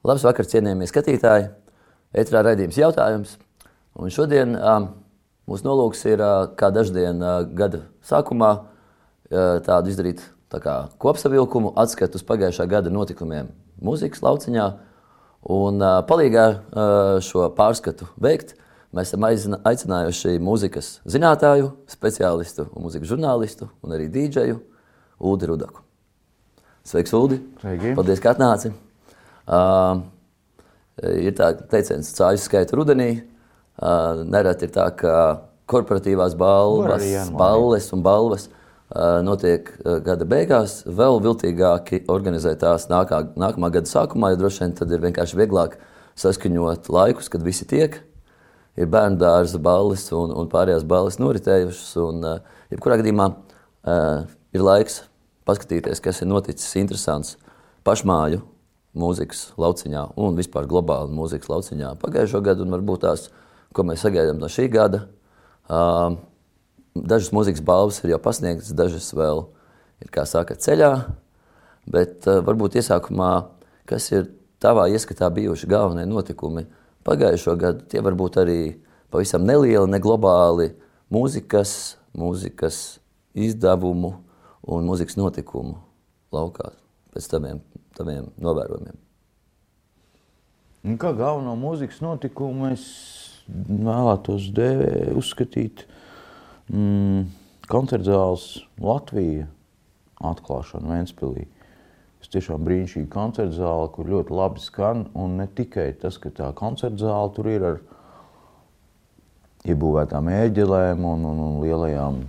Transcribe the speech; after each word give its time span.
Labs 0.00 0.22
vakar, 0.24 0.46
cienījamie 0.48 0.86
skatītāji! 0.88 1.50
Etrā 2.16 2.40
raidījums 2.40 2.78
jautājums. 2.80 3.34
Un 4.00 4.08
šodien 4.08 4.54
um, 4.56 4.86
mūsu 5.50 5.66
nolūks 5.66 6.06
ir, 6.08 6.22
uh, 6.24 6.46
kā 6.56 6.70
daždien 6.72 7.20
uh, 7.20 7.42
gada 7.44 7.82
sākumā, 8.08 8.48
uh, 9.28 9.58
tādu 9.66 9.92
izdarīt 9.92 10.24
tā 10.48 10.62
kā 10.64 10.78
kopsavilkumu, 11.04 11.74
atskatu 11.76 12.16
uz 12.16 12.24
pagājušā 12.24 12.64
gada 12.72 12.88
notikumiem 12.88 13.52
mūzikas 13.84 14.24
lauciņā. 14.24 14.70
Un 15.52 15.84
uh, 15.84 16.00
palīgā 16.08 16.48
uh, 16.48 17.12
šo 17.20 17.50
pārskatu 17.60 18.08
veikt, 18.16 18.56
mēs 18.96 19.12
esam 19.12 19.28
aizina, 19.28 19.60
aicinājuši 19.68 20.38
mūzikas 20.40 20.94
zinātāju, 21.04 21.74
speciālistu, 21.92 22.70
mūzikas 22.72 23.12
žurnālistu 23.12 23.68
un 23.84 24.00
arī 24.00 24.08
dīdžeju 24.16 24.62
Ulu 25.20 25.52
Rudaku. 25.52 25.84
Sveiks, 26.88 27.12
Ulu! 27.12 27.44
Sveiki! 27.60 27.98
Paldies, 28.00 28.24
ka 28.24 28.32
atnāci! 28.32 28.72
Uh, 29.50 30.04
ir 31.18 31.34
tā 31.34 31.50
teiciens, 31.72 32.12
ka 32.12 32.22
cāļu 32.22 32.42
skaita 32.44 32.76
rudenī. 32.78 33.10
Uh, 33.80 34.22
nereti 34.28 34.68
ir 34.68 34.74
tā, 34.74 34.86
ka 34.94 35.14
korporatīvās 35.70 36.36
balvas, 36.38 37.06
balles 37.34 37.88
un 37.94 38.02
balvas 38.04 38.46
uh, 38.50 39.18
notiek 39.26 39.70
gada 40.06 40.26
beigās. 40.28 40.80
Vēl 40.86 41.18
viltīgāki 41.24 42.04
organizē 42.12 42.52
tās 42.60 42.86
nākā, 42.92 43.24
nākamā 43.40 43.72
gada 43.74 43.90
sākumā, 43.90 44.32
jo 44.34 44.42
droši 44.44 44.64
vien 44.64 44.76
tad 44.78 44.94
ir 44.94 45.02
vienkārši 45.02 45.40
vieglāk 45.40 45.78
saskaņot 46.20 46.92
laikus, 46.92 47.32
kad 47.32 47.42
visi 47.42 47.66
tiek. 47.66 47.98
Ir 48.78 48.86
bērnu 48.90 49.18
dārza 49.18 49.58
balles 49.58 50.06
un, 50.14 50.30
un 50.30 50.46
pārējās 50.52 50.86
balles 50.86 51.18
noritējušas. 51.18 51.90
Un, 52.04 52.22
uh, 52.36 52.62
jebkurā 52.70 53.00
gadījumā 53.02 53.32
uh, 53.32 54.30
ir 54.54 54.66
laiks 54.66 55.02
paskatīties, 55.48 56.04
kas 56.04 56.22
ir 56.22 56.30
noticis 56.30 56.78
interesants 56.78 57.34
pašmāju 57.82 58.44
mūzikas 58.98 59.50
lauciņā 59.60 60.04
un 60.18 60.38
vispār 60.38 60.66
globāli 60.70 61.14
mūzikas 61.14 61.50
lauciņā 61.50 61.94
pagājušo 62.02 62.40
gadu, 62.44 62.66
un 62.66 62.74
varbūt 62.74 63.04
tās, 63.04 63.28
ko 63.74 63.84
mēs 63.86 64.02
sagaidām 64.02 64.40
no 64.40 64.50
šī 64.50 64.66
gada. 64.72 65.04
Dažas 66.94 67.30
mūzikas 67.34 67.62
balvas 67.62 68.00
ir 68.02 68.16
jau 68.16 68.20
pasniegtas, 68.22 68.72
dažas 68.74 69.12
vēl 69.14 69.44
ir, 70.02 70.10
kā 70.10 70.26
saka, 70.26 70.56
ceļā, 70.58 70.90
bet 71.90 72.26
varbūt 72.26 72.80
iesākumā, 72.80 73.30
kas 73.88 74.10
ir 74.10 74.30
tavā 74.62 74.88
ieskatā 74.90 75.30
bijuši 75.32 75.70
galvenie 75.70 76.08
notikumi 76.10 76.66
pagājušo 77.06 77.54
gadu, 77.60 77.86
tie 77.88 78.02
varbūt 78.04 78.40
arī 78.42 78.60
pavisam 79.10 79.46
nelieli, 79.46 79.86
ne 79.90 80.02
globāli 80.02 80.72
mūzikas, 81.14 81.94
mūzikas 82.18 82.98
izdevumu 83.38 84.16
un 84.66 84.90
mūzikas 84.90 85.16
notikumu 85.20 85.78
laukā 86.34 86.74
pēc 87.14 87.30
taviem 87.30 87.62
taviem 88.00 88.32
novērojumiem? 88.40 88.98
Kā 91.00 91.12
galveno 91.12 91.52
mūzikas 91.60 92.00
notikumu 92.00 92.70
es 92.72 92.88
vēlētos 93.68 94.48
dēvē, 94.56 95.10
uzskatīt 95.20 95.84
mm, 96.72 97.26
koncertzāles 97.70 98.46
Latvija 98.80 99.48
atklāšanu 100.30 100.92
Ventspilī. 100.94 101.46
Es 102.20 102.32
tiešām 102.32 102.64
brīnišķīgi 102.66 103.08
koncertzāle, 103.12 103.88
kur 103.94 104.08
ļoti 104.08 104.34
labi 104.36 104.64
skan, 104.64 105.06
un 105.16 105.38
ne 105.40 105.46
tikai 105.56 105.90
tas, 106.00 106.18
ka 106.20 106.32
tā 106.36 106.50
koncertzāle 106.56 107.32
tur 107.36 107.48
ir 107.48 107.64
ar 107.64 107.78
iebūvētām 109.68 110.28
ēģelēm 110.32 111.04
un, 111.04 111.24
un, 111.30 111.40
un 111.46 111.56
lielajām 111.64 112.20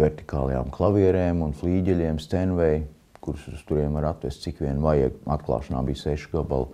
vertikālajām 0.00 0.72
klavierēm 0.72 1.44
un 1.44 1.52
flīģeļiem, 1.56 2.20
Stenvei, 2.22 2.80
kurus 3.20 3.46
uz 3.52 3.62
turiem 3.68 3.96
var 3.98 4.10
atvest, 4.14 4.42
cik 4.44 4.62
vien 4.64 4.80
vajag. 4.82 5.16
Atklāšanā 5.30 5.82
bija 5.86 6.02
seši 6.02 6.30
gabali. 6.32 6.70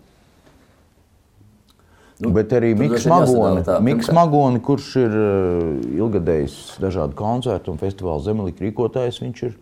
Nu, 2.17 2.31
Bet 2.33 2.55
arī 2.57 2.71
Mikls 2.79 3.05
Magoni, 3.11 3.63
Miks 3.85 4.09
Magoni, 4.17 4.61
kurš 4.65 4.87
ir 5.03 5.17
uh, 5.21 5.83
ilgadējis 5.99 6.55
dažādu 6.81 7.13
koncertu 7.19 7.75
un 7.75 7.81
festivālu 7.83 8.25
zemelīku 8.25 8.65
rīkotājs, 8.65 9.21
viņš 9.21 9.43
ir 9.45 9.59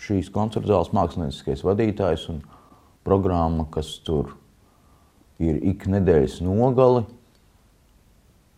šīs 0.00 0.30
koncerta 0.32 0.70
zāles 0.70 0.94
mākslinieckais 0.96 1.64
vadītājs 1.66 2.24
un 2.32 2.40
programma, 3.04 3.66
kas 3.68 3.98
tur 4.06 4.32
ir 5.42 5.60
ik 5.60 5.84
nedēļas 5.90 6.38
nogali, 6.46 7.04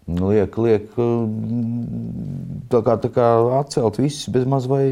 liek, 0.07 0.57
liek 0.63 0.93
tā 2.71 2.81
kā, 2.87 2.95
tā 3.03 3.11
kā 3.11 3.27
atcelt 3.59 3.99
visus 3.99 4.31
bezmaz 4.33 4.69
vai 4.71 4.85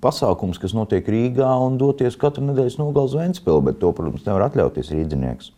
pasākums, 0.00 0.60
kas 0.60 0.74
notiek 0.76 1.08
Rīgā 1.08 1.50
un 1.66 1.76
doties 1.80 2.16
katru 2.20 2.46
nedēļas 2.48 2.78
nogali 2.80 3.10
uz 3.10 3.16
Ventspili, 3.18 3.64
bet 3.68 3.80
to, 3.82 3.92
protams, 3.92 4.24
nevar 4.26 4.48
atļauties 4.48 4.92
rīdzinieks. 4.94 5.52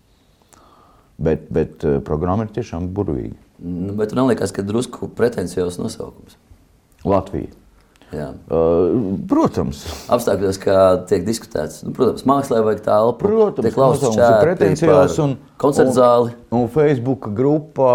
Bet, 1.20 1.46
bet 1.52 1.84
eh, 1.84 1.98
programma 2.02 2.46
ir 2.46 2.54
tiešām 2.56 2.88
burvīga. 2.96 3.36
Nu, 3.60 3.92
bet 3.98 4.14
man 4.16 4.30
liekas, 4.30 4.54
ka 4.56 4.64
drusku 4.64 5.10
pretenciozs 5.12 5.76
nosaukums. 5.78 6.38
Latvija. 7.04 7.52
Jā. 8.10 8.32
Uh, 8.50 9.20
protams. 9.30 9.84
Apstākļos, 10.10 10.56
kā 10.58 10.78
tiek 11.06 11.22
diskutēts, 11.22 11.84
nu, 11.86 11.92
protams, 11.94 12.24
mākslā 12.26 12.64
vajag 12.66 12.80
tālu. 12.88 13.12
Protams, 13.20 13.76
lausts 13.78 14.16
čēpi 14.16 14.48
pretenciozs 14.48 15.20
un 15.22 15.36
koncertu 15.60 15.94
zāli. 16.00 16.32
Un, 16.48 16.64
un 16.64 16.72
Facebook 16.72 17.28
grupā 17.36 17.92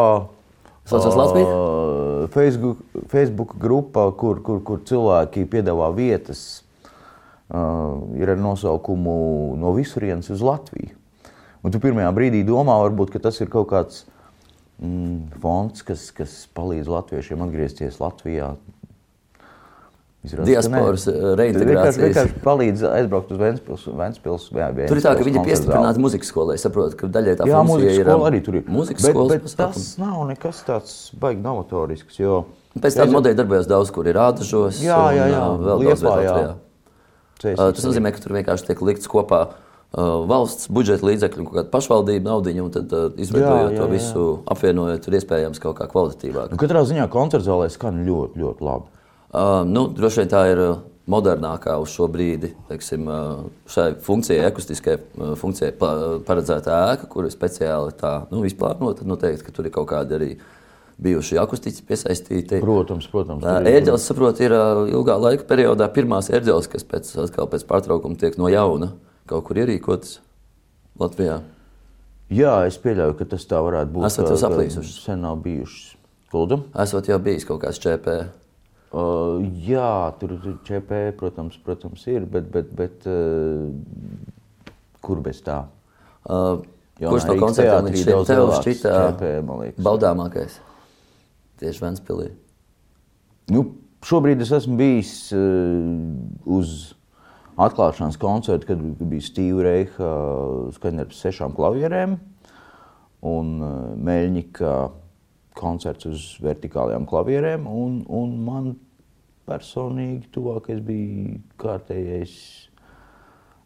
Saucās 0.85 1.15
Latvija? 1.17 1.45
Uh, 1.49 2.27
Facebook, 2.33 2.83
Facebook 3.09 3.55
grupā, 3.61 4.05
kur, 4.17 4.41
kur, 4.45 4.61
kur 4.65 4.83
cilvēki 4.85 5.47
piedāvā 5.49 5.89
vietas, 5.97 6.43
uh, 7.49 8.03
ir 8.19 8.35
ar 8.35 8.41
nosaukumu 8.41 9.15
no 9.61 9.73
visurienes 9.77 10.29
uz 10.33 10.43
Latviju. 10.45 10.93
Un 11.65 11.73
tu 11.73 11.81
pirmajā 11.81 12.11
brīdī 12.13 12.43
domā, 12.45 12.77
varbūt, 12.83 13.15
ka 13.15 13.23
tas 13.23 13.41
ir 13.41 13.49
kaut 13.49 13.71
kāds 13.71 14.03
mm, 14.77 15.39
fonds, 15.41 15.81
kas, 15.87 16.11
kas 16.13 16.35
palīdz 16.53 16.91
latviešiem 16.93 17.41
atgriezties 17.47 17.97
Latvijā, 18.03 18.51
Diasporas 20.25 21.05
reintegrācijas. 21.11 21.95
Tas 21.95 22.01
vienkārši 22.01 22.43
palīdz 22.43 22.83
aizbraukt 22.89 23.31
uz 23.35 23.39
Ventspils. 23.41 23.85
Ventspils 24.01 24.49
jā, 24.51 24.69
tur 24.85 24.99
ir 24.99 25.05
tā, 25.05 25.15
ka 25.15 25.25
viņi 25.27 25.41
ir 25.41 25.47
piestiprināti 25.47 26.03
muzikas 26.03 26.31
skolai. 26.33 26.57
Es 26.59 26.65
saprotu, 26.65 26.97
ka 26.99 27.09
daļai 27.15 27.37
tā 27.39 27.49
jā, 27.49 27.61
funkcija 27.61 27.95
ir. 27.95 28.11
Jā, 28.11 28.19
arī 28.29 28.43
tur 28.45 28.59
ir. 28.59 28.67
Mūzikas 28.67 29.05
bet, 29.05 29.15
skolas 29.15 29.41
bet 29.45 29.57
tas 29.61 29.89
nav 30.01 30.21
nekas 30.31 30.61
tāds 30.67 30.95
baigi 31.21 31.43
novatorisks, 31.45 32.19
jo... 32.21 32.45
Pēc 32.75 32.97
tam 32.99 33.13
modeļi 33.15 33.37
darbojas 33.39 33.69
daudz, 33.71 33.91
kur 33.95 34.07
ir 34.09 34.17
ādažos. 34.19 34.81
Jā, 34.83 34.97
jā, 35.15 35.29
jā. 35.31 35.43
Un, 35.53 35.61
vēl 35.63 35.85
Liepā, 35.85 36.01
daudz 36.09 36.25
jā. 36.25 36.33
Cēsīs, 37.39 37.59
uh, 37.59 37.71
tas 37.75 37.85
nozīmē, 37.87 38.11
ka 38.15 38.23
tur 38.23 38.35
vienkārši 38.35 38.67
tiek 38.69 38.81
likts 38.83 39.09
kopā 39.11 39.39
uh, 39.47 40.25
valsts 40.27 40.67
budžeta 40.71 41.07
līdzekļi 41.07 41.43
un 41.43 41.47
kāda 41.51 41.71
pašvaldība 41.71 42.31
naudiņa, 42.31 42.65
un 42.65 42.73
tad 42.75 42.95
uh, 42.95 43.07
izveidojot 43.19 43.75
to 43.79 43.87
visu, 43.91 44.25
apvienojot, 44.51 45.03
tur 45.03 45.17
iespējams 45.19 45.63
kaut 45.63 45.79
kā 45.79 45.87
kvalitatīvāk. 45.91 46.51
Nu, 46.51 46.59
katrā 46.59 46.83
ziņā 46.87 47.07
koncerts 47.11 47.47
zālē 47.47 47.67
skan 47.71 48.03
ļoti, 48.07 48.39
ļoti 48.43 48.67
labi. 48.67 48.91
Uh, 49.35 49.61
nu, 49.67 49.87
droši 49.91 50.23
vien 50.23 50.29
tā 50.31 50.43
ir 50.53 50.61
modernākā 51.11 51.75
uz 51.81 51.91
šo 51.93 52.07
brīdi, 52.09 52.51
teiksim, 52.69 53.07
šai 53.69 53.89
funkcijai, 54.01 54.45
akustiskai 54.49 54.97
funkcijai 55.37 55.73
paredzēta 56.25 56.77
ēka, 56.93 57.09
kur 57.11 57.27
ir 57.27 57.33
speciāli 57.33 57.93
tā 57.99 58.13
nu, 58.31 58.41
izplānota. 58.47 59.05
Noteikti, 59.05 59.45
ka 59.45 59.53
tur 59.53 59.67
ir 59.69 59.73
kaut 59.75 59.89
kādi 59.91 60.17
arī 60.17 60.29
bijuši 61.05 61.37
akustiķi 61.41 61.83
piesaistīti. 61.85 62.61
Protams, 62.63 63.09
protams. 63.11 63.45
Ērģeles, 63.45 64.05
saprot, 64.07 64.39
ir 64.41 64.55
ilgā 64.95 65.17
laika 65.21 65.45
periodā 65.49 65.89
pirmās 65.93 66.31
ērģeles, 66.33 66.69
kas 66.71 66.87
pēc, 66.87 67.11
pēc 67.35 67.67
pārtraukuma 67.69 68.17
tiek 68.21 68.39
no 68.41 68.49
jauna 68.51 68.93
kaut 69.29 69.45
kur 69.47 69.59
ierīkotas 69.61 70.19
Latvijā. 71.01 71.41
Jā, 72.33 72.55
es 72.65 72.79
pieļauju, 72.81 73.17
ka 73.19 73.27
tas 73.35 73.45
tā 73.49 73.59
varētu 73.61 73.93
būt. 73.93 74.07
Esat 74.07 74.31
jau 74.31 74.39
saplīsuši? 74.41 74.95
Sen 75.03 75.21
nav 75.21 75.37
bijušas. 75.43 75.93
Kuldam? 76.33 76.65
Esat 76.81 77.11
jau 77.11 77.19
bijis 77.21 77.45
kaut 77.45 77.61
kāds 77.61 77.77
ČP. 77.83 78.15
Uh, 78.95 79.41
jā, 79.59 80.13
tur 80.21 80.37
ČP, 80.63 81.17
protams, 81.19 81.57
protams 81.59 82.05
ir, 82.07 82.23
bet, 82.31 82.45
bet, 82.47 82.69
bet 82.71 83.07
uh, 83.11 83.65
kur 85.03 85.19
bez 85.25 85.41
tā? 85.43 85.65
Uh, 86.23 86.61
kurš 87.01 87.25
no 87.27 87.35
koncertiem 87.41 87.89
līdz 87.89 88.05
šim 88.05 88.21
tev 88.29 88.51
šķita 88.61 88.93
ČP, 88.95 89.33
baudāmākais? 89.83 90.61
Tieši 91.59 91.83
Ventspilī. 91.83 92.29
Nu, 93.51 93.65
šobrīd 94.07 94.45
es 94.47 94.53
esmu 94.55 94.79
bijis 94.79 95.11
uh, 95.35 95.43
uz 96.55 96.95
atklāšanas 97.59 98.15
koncertu, 98.21 98.71
kad 98.71 98.79
bija 98.79 99.27
Stīva 99.27 99.67
Reiha 99.67 100.13
skaņdarbs 100.79 101.19
sešām 101.19 101.51
klavierēm 101.59 102.15
un 103.27 103.53
Meļņika 104.07 104.73
koncerts 105.55 106.07
uz 106.07 106.25
vertikālajām 106.43 107.07
klavierēm, 107.09 107.67
un, 107.67 108.01
un 108.07 108.35
man 108.47 108.73
personīgi 109.49 110.29
tuvākais 110.33 110.81
bija 110.85 111.39
kārtējais, 111.61 112.35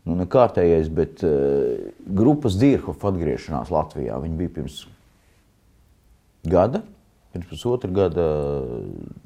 nu 0.10 0.20
ne 0.20 0.28
kārtējais, 0.30 0.92
bet 0.94 1.26
uh, 1.28 1.90
grupas 2.20 2.58
Dīrhofa 2.60 3.12
atgriešanās 3.14 3.74
Latvijā. 3.74 4.20
Viņi 4.24 4.40
bija 4.40 4.56
pirms 4.60 4.80
gada, 6.50 6.84
pirms 7.36 7.52
pusotra 7.52 7.92
gada. 7.94 8.30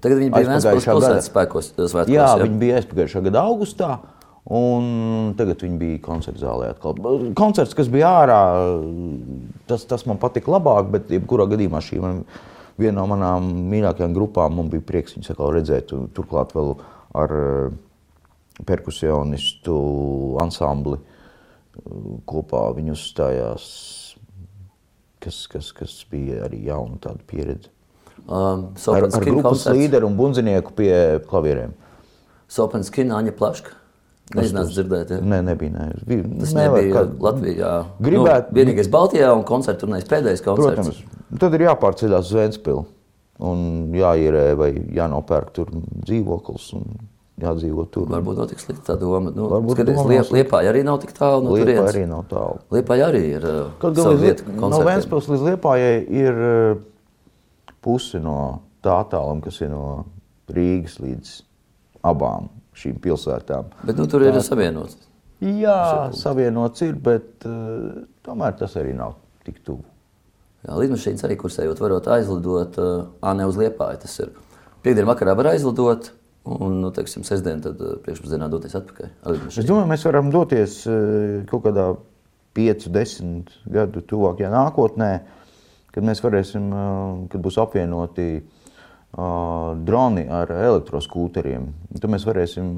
Tagad 0.03 0.23
viņi 0.23 0.33
bija 0.33 0.51
Vēnspils 0.53 0.89
pilsētas 0.89 1.31
spēkos. 1.31 1.71
Svētkos, 1.77 2.13
jā, 2.13 2.27
jā, 2.27 2.43
viņi 2.45 2.61
bija 2.65 2.81
aizpagājušā 2.81 3.25
gada 3.29 3.47
augustā, 3.49 3.95
Un 4.43 5.35
tagad 5.39 5.61
viņi 5.63 5.77
bija 5.79 5.99
koncerta 6.03 6.41
zālē. 6.41 6.73
Atkal. 6.73 6.97
Koncerts, 7.37 7.75
kas 7.77 7.87
bija 7.91 8.09
ārā, 8.23 8.39
tas, 9.69 9.85
tas 9.87 10.03
man 10.09 10.19
patika 10.19 10.51
labāk, 10.51 10.89
bet 10.91 11.13
jebkurā 11.15 11.47
gadījumā 11.53 11.79
šī 11.83 12.01
man, 12.03 12.25
viena 12.79 13.01
no 13.01 13.07
manām 13.11 13.49
mīļākajām 13.71 14.15
grupām 14.15 14.57
man 14.59 14.69
bija 14.71 14.85
prieks 14.87 15.17
viņus 15.17 15.33
atkal 15.33 15.53
redzēt. 15.55 15.93
Turklāt 16.15 16.55
vēl 16.57 16.73
ar 17.19 17.35
uh, 17.37 17.75
perkusionistu 18.65 19.75
ansambli 20.43 20.97
uh, 20.99 22.17
kopā 22.29 22.65
viņi 22.77 22.95
uzstājās, 22.95 23.67
kas, 25.23 25.45
kas, 25.51 25.71
kas 25.77 25.99
bija 26.11 26.43
arī 26.47 26.65
jauna 26.69 26.99
tāda 27.03 27.23
pieredze. 27.29 27.71
Um, 28.23 28.69
ar, 28.93 29.09
ar 29.09 29.25
grupas 29.25 29.65
līderu 29.67 30.07
un 30.07 30.15
bunzinieku 30.15 30.71
pie 30.77 30.93
klavierēm. 31.27 31.73
Sopens 32.47 32.91
Kina, 32.93 33.17
Aņa 33.19 33.33
Plaška. 33.35 33.82
Nezinās 34.31 34.71
dzirdēt, 34.71 35.11
ja? 35.11 35.19
Nē, 35.19 35.41
nebija. 35.45 35.71
Ne. 35.75 35.87
Bija, 36.07 36.25
Tas 36.41 36.53
nevar, 36.55 36.79
nebija 36.79 36.95
kā... 36.95 37.23
Latvijā. 37.25 37.71
Gribētu. 38.07 38.49
Nu, 38.53 38.57
vienīgais 38.57 38.89
Baltijā 38.93 39.31
un 39.35 39.43
koncertu 39.47 39.83
turnēs 39.83 40.07
pēdējais 40.09 40.43
koncerts. 40.45 40.93
Protams. 40.93 41.41
Tad 41.41 41.57
ir 41.57 41.65
jāpārceļās 41.67 42.29
uz 42.31 42.37
Ventspilu 42.39 42.85
un 43.43 43.65
jāierē 43.97 44.45
vai 44.57 44.69
jānopērk 44.95 45.51
tur 45.57 45.73
dzīvoklis 45.75 46.69
un 46.79 46.87
jādzīvo 47.43 47.85
tur. 47.91 48.07
Varbūt 48.13 48.39
nav 48.39 48.49
tik 48.53 48.63
slikta 48.63 48.93
tā 48.93 48.97
doma. 49.01 49.33
Nu, 49.35 49.49
Varbūt 49.51 49.81
skaties, 49.81 50.01
liep, 50.13 50.33
Liepāja 50.37 50.71
arī 50.71 50.85
nav 50.87 51.01
tik 51.03 51.13
tālu 51.17 51.43
no. 51.43 51.59
Liepāja 51.59 51.85
arī 51.91 52.07
nav 52.09 52.25
tālu. 52.31 52.63
Liepāja 52.73 53.11
arī 53.11 53.23
ir 53.35 53.47
uh, 53.49 53.61
Kaut 53.83 53.99
gan 53.99 54.19
līdz, 54.23 54.47
no 54.63 54.81
Ventspils 54.87 55.29
līdz 55.33 55.47
Liepājai 55.51 55.95
ir 56.23 56.43
uh, 56.47 56.83
pusi 57.83 58.23
no 58.23 58.37
tā 58.85 59.01
attāluma, 59.03 59.43
kas 59.43 59.59
ir 59.65 59.73
no 59.73 59.85
Rīgas 60.53 61.01
līdz 61.03 61.39
abām 62.07 62.51
šīm 62.77 62.99
pilsētām. 63.03 63.71
Bet 63.87 63.99
nu, 63.99 64.07
tur 64.09 64.25
ir 64.25 64.35
tā, 64.35 64.43
savienots. 64.45 64.97
Jā, 65.43 66.09
savienots 66.15 66.83
ir, 66.85 66.95
bet 67.03 67.45
uh, 67.49 68.05
tomēr 68.25 68.55
tas 68.59 68.77
arī 68.79 68.93
nav 68.97 69.17
tik 69.45 69.59
tuvu. 69.65 69.83
Lidmašīnas 70.63 71.25
arī 71.27 71.35
kursējot, 71.39 71.81
varot 71.83 72.07
aizlidot, 72.15 72.77
uh, 72.79 73.33
ne 73.35 73.47
uz 73.49 73.59
Liepāju. 73.59 73.99
Tas 74.05 74.15
ir 74.23 74.31
piekdienā 74.85 75.09
vakarā 75.09 75.35
var 75.35 75.51
aizlidot, 75.51 76.13
un, 76.47 76.79
nu, 76.79 76.91
teiksim, 76.95 77.25
sestdien 77.27 77.59
tad 77.63 77.81
uh, 77.83 77.97
priekšpusdienā 78.05 78.47
doties 78.51 78.77
atpakaļ. 78.79 79.11
Es 79.51 79.67
domāju, 79.67 79.89
mēs 79.91 80.07
varam 80.07 80.31
doties 80.31 80.79
uh, 80.87 81.43
kaut 81.51 81.67
kādā 81.67 81.89
5, 82.55 82.87
10 82.95 83.53
gadu 83.73 84.03
tuvākajā 84.07 84.51
nākotnē, 84.53 85.11
kad 85.93 86.07
mēs 86.07 86.23
varēsim, 86.23 86.71
uh, 86.71 87.23
kad 87.33 87.43
būs 87.43 87.59
apvienoti 87.59 88.29
droni 89.13 90.25
ar 90.25 90.49
elektroskūteriem. 90.49 91.67
Tad 91.99 92.09
mēs 92.09 92.23
varēsim 92.25 92.69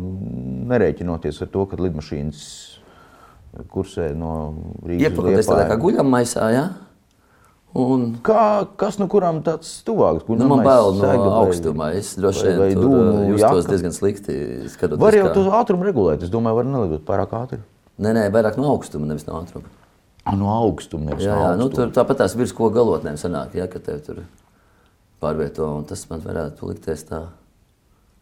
nerēķinoties 0.71 1.43
ar 1.45 1.51
to, 1.53 1.67
ka 1.71 1.79
lidmašīnas 1.79 2.41
kursē 3.71 4.09
no 4.19 4.33
Rīgas. 4.83 5.05
Iepakaties 5.07 5.47
tādā 5.47 5.69
kā 5.69 5.77
guļamaisā, 5.79 6.49
jā? 6.51 6.65
Ja? 6.65 6.65
Un... 7.75 8.03
Kā, 8.23 8.63
kas 8.79 8.99
no 9.01 9.07
kurām 9.11 9.41
tāds 9.43 9.67
tuvāks? 9.87 10.23
Nu, 10.31 10.47
man 10.47 10.63
bail 10.63 10.93
no 10.95 11.31
augstumā. 11.41 11.89
Es 11.99 12.13
droši 12.15 12.53
vien 12.55 12.79
tur 12.79 13.09
justos 13.33 13.67
diezgan 13.67 13.95
slikti. 13.95 14.35
Var 14.95 15.19
jau 15.19 15.25
kā... 15.27 15.33
to 15.35 15.43
ātrumu 15.59 15.87
regulēt. 15.87 16.23
Es 16.23 16.31
domāju, 16.31 16.61
var 16.61 16.69
nelidot 16.71 17.03
pārāk 17.07 17.35
ātri. 17.35 17.59
Nē, 17.99 18.13
nē, 18.15 18.29
vairāk 18.31 18.55
no 18.59 18.71
augstuma, 18.71 19.07
nevis 19.07 19.27
no 19.27 19.41
ātruma. 19.41 19.67
A, 20.23 20.33
no 20.39 20.47
augstuma, 20.51 21.11
nevis 21.11 21.27
jā, 21.27 21.35
no 21.35 21.35
augstuma. 21.35 21.51
Jā, 21.51 21.59
nu, 21.59 21.67
tur 21.71 21.91
tāpat 21.95 22.23
tās 22.23 22.35
virs 22.39 22.55
ko 22.55 22.71
galotnēm 22.75 23.19
sanāk, 23.19 23.55
ja, 23.59 23.67
ka 23.71 23.79
tev 23.83 24.01
tur 24.07 24.23
ir 24.23 24.31
pārvieto, 25.25 25.73
un 25.81 25.89
tas 25.89 26.05
man 26.11 26.21
varētu 26.23 26.69
likties 26.69 27.03
tā. 27.09 27.25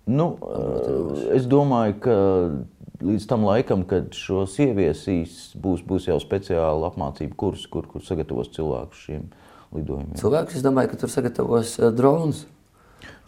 Nu, 0.03 0.33
es 1.31 1.45
domāju, 1.47 1.99
ka 2.03 2.15
līdz 3.03 3.27
tam 3.29 3.45
laikam, 3.47 3.85
kad 3.87 4.11
šos 4.15 4.57
ieviesīs, 4.63 5.53
būs, 5.59 5.83
būs 5.87 6.09
jau 6.09 6.17
speciāla 6.19 6.89
apmācība 6.89 7.37
kurs, 7.39 7.65
kur, 7.71 7.87
kur 7.87 8.03
sagatavos 8.03 8.51
cilvēkus 8.55 9.05
šiem 9.07 9.29
lidojumiem. 9.73 10.17
Cilvēks, 10.19 10.57
es 10.59 10.65
domāju, 10.65 10.91
ka 10.91 10.99
tur 11.03 11.11
sagatavos 11.13 11.77
uh, 11.79 11.91
dronus. 11.95 12.43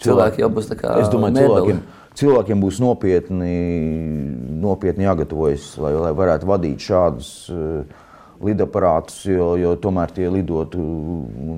Cilvēki 0.04 0.44
jau 0.44 0.50
būs 0.52 0.68
tā 0.72 0.78
kā 0.80 0.98
Es 1.00 1.12
domāju, 1.12 1.36
mēbeli. 1.36 1.48
cilvēkiem, 1.48 1.80
cilvēkiem 2.20 2.64
būs 2.64 2.80
nopietni, 2.84 3.56
nopietni 4.64 5.08
jāgatavojas, 5.08 5.70
lai, 5.84 5.94
lai 5.96 6.12
varētu 6.16 6.52
vadīt 6.52 6.84
šādus 6.84 7.32
uh, 7.52 8.04
lidaparātus, 8.44 9.22
jo, 9.30 9.54
jo 9.60 9.74
tomēr 9.80 10.12
tie 10.16 10.28
lidotu 10.32 10.82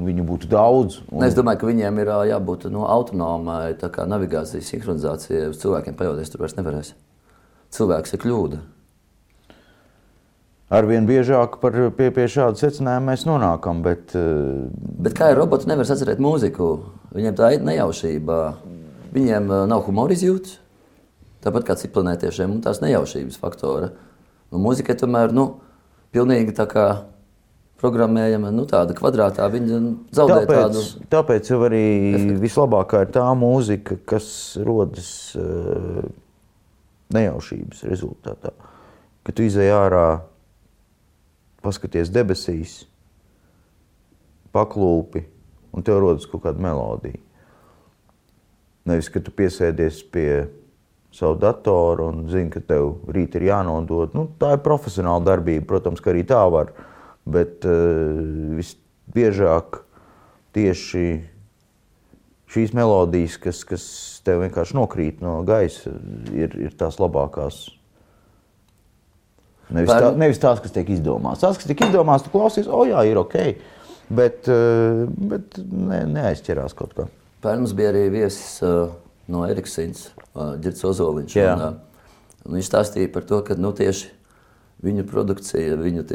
viņu 0.05 0.25
būtu 0.27 0.49
daudz. 0.51 1.01
Un... 1.09 1.25
Es 1.25 1.35
domāju, 1.37 1.61
ka 1.61 1.69
viņiem 1.69 2.01
ir 2.03 2.11
jābūt 2.29 2.67
no, 2.73 2.85
autonomai 2.91 3.75
navigācijas 3.77 4.71
sinhronizācijai. 4.71 5.49
Uz 5.51 5.61
cilvēkiem 5.63 5.97
paļauties 5.97 6.33
tur 6.33 6.45
vairs 6.45 6.57
nevarēs. 6.59 6.93
Cilvēks 7.77 8.15
ir 8.15 8.23
kļūda. 8.23 8.63
Arvien 10.77 11.05
biežāk 11.07 11.61
par, 11.61 11.75
pie, 11.95 12.09
pie 12.11 12.25
šāda 12.27 12.59
secinājuma 12.59 13.13
mēs 13.13 13.23
nonākam. 13.27 13.79
Bet, 13.85 14.11
bet 14.99 15.15
kā 15.15 15.31
ir 15.31 15.39
robots, 15.39 15.67
nevar 15.69 15.87
atcerēt 15.87 16.19
mūziku. 16.23 16.71
Viņiem 17.15 17.37
tā 17.39 17.53
ir 17.55 17.63
nejaušība. 17.67 18.41
Viņiem 19.15 19.53
nav 19.71 19.85
humora 19.87 20.15
izjūtas. 20.15 20.57
Tāpat 21.45 21.69
kā 21.69 21.77
ciplinētiešiem, 21.79 22.57
un 22.57 22.63
tās 22.65 22.81
nejaušības 22.83 23.39
faktora. 23.39 23.93
Nu, 24.51 24.59
mūzikai 24.63 24.97
tomēr, 24.99 25.31
nu, 25.35 25.45
pilnīgi 26.15 26.55
tā 26.57 26.65
kā 26.69 26.87
programmējama, 27.81 28.51
nu, 28.53 28.65
tāda 28.69 28.95
kvadrātā. 28.97 29.45
Viņa 29.53 29.79
zaudē 30.17 30.39
tāpēc, 30.41 30.61
tādu. 30.61 30.85
Tāpēc 31.13 31.51
jau 31.51 31.59
arī 31.67 31.83
efektu. 32.13 32.39
vislabākā 32.41 33.03
ir 33.05 33.13
tā 33.17 33.25
mūzika, 33.37 33.99
kas 34.09 34.29
rodas 34.65 35.11
uh, 35.37 36.01
nejaušības 37.13 37.85
rezultātā. 37.91 38.53
Kad 39.27 39.37
tu 39.37 39.45
izej 39.45 39.69
ārā, 39.75 40.07
paskaties 41.65 42.09
debesīs, 42.13 42.79
paklūpi, 44.55 45.25
un 45.75 45.85
tev 45.85 46.01
rodas 46.01 46.25
kaut 46.29 46.45
kāda 46.47 46.63
melodija. 46.63 47.19
Nevis, 48.87 49.11
ka 49.11 49.19
tu 49.19 49.33
piesēdies 49.35 49.99
pie 50.13 50.47
savu 51.17 51.37
datoru 51.41 52.11
un 52.11 52.27
zini, 52.29 52.51
ka 52.53 52.61
tev 52.61 52.91
rīt 53.13 53.37
ir 53.39 53.47
jānodod. 53.49 54.13
Nu, 54.17 54.27
tā 54.37 54.53
ir 54.55 54.61
profesionāla 54.65 55.25
darbība, 55.25 55.65
protams, 55.71 56.01
ka 56.03 56.11
arī 56.13 56.21
tā 56.29 56.43
var. 56.53 56.75
Bet 57.27 57.65
uh, 57.67 58.53
visbiežāk 58.57 59.81
tieši 60.55 61.07
šīs 62.53 62.75
melodijas, 62.77 63.39
kas, 63.41 63.63
kas 63.67 63.87
tev 64.25 64.43
vienkārši 64.45 64.77
nokrīt 64.77 65.23
no 65.23 65.41
gaisa, 65.47 65.91
ir, 66.31 66.53
ir 66.67 66.77
tās 66.79 66.99
labākās. 67.01 67.65
Nevis, 69.73 69.91
tā, 69.91 70.13
nevis 70.15 70.39
tās, 70.39 70.61
kas 70.63 70.71
tiek 70.71 70.87
izdomātas. 70.95 71.43
Tās, 71.43 71.57
kas 71.59 71.67
tiek 71.67 71.81
izdomātas, 71.89 72.23
tu 72.23 72.31
klausies, 72.31 72.69
o 72.71 72.85
jā, 72.87 73.01
ir 73.09 73.19
ok. 73.19 73.35
Bet, 74.07 74.47
uh, 74.47 75.03
bet 75.33 75.57
ne, 75.65 76.05
neaizķerās 76.13 76.77
kaut 76.77 76.93
kā. 76.95 77.09
Pērn 77.43 77.65
mums 77.65 77.75
bija 77.75 77.91
arī 77.91 78.05
viesis 78.13 78.61
uh, 78.63 78.93
no 79.31 79.45
Eriksīnas 79.47 80.09
Girts 80.63 80.85
Ozoliņš. 80.87 81.37
Un, 81.53 81.79
un 82.47 82.59
viņš 82.59 82.69
stāstīja 82.69 83.11
par 83.13 83.25
to, 83.27 83.41
ka 83.47 83.57
nu, 83.59 83.73
tieši 83.75 84.11
viņa 84.85 85.07
produkcija, 85.09 85.79
viņa 85.81 86.05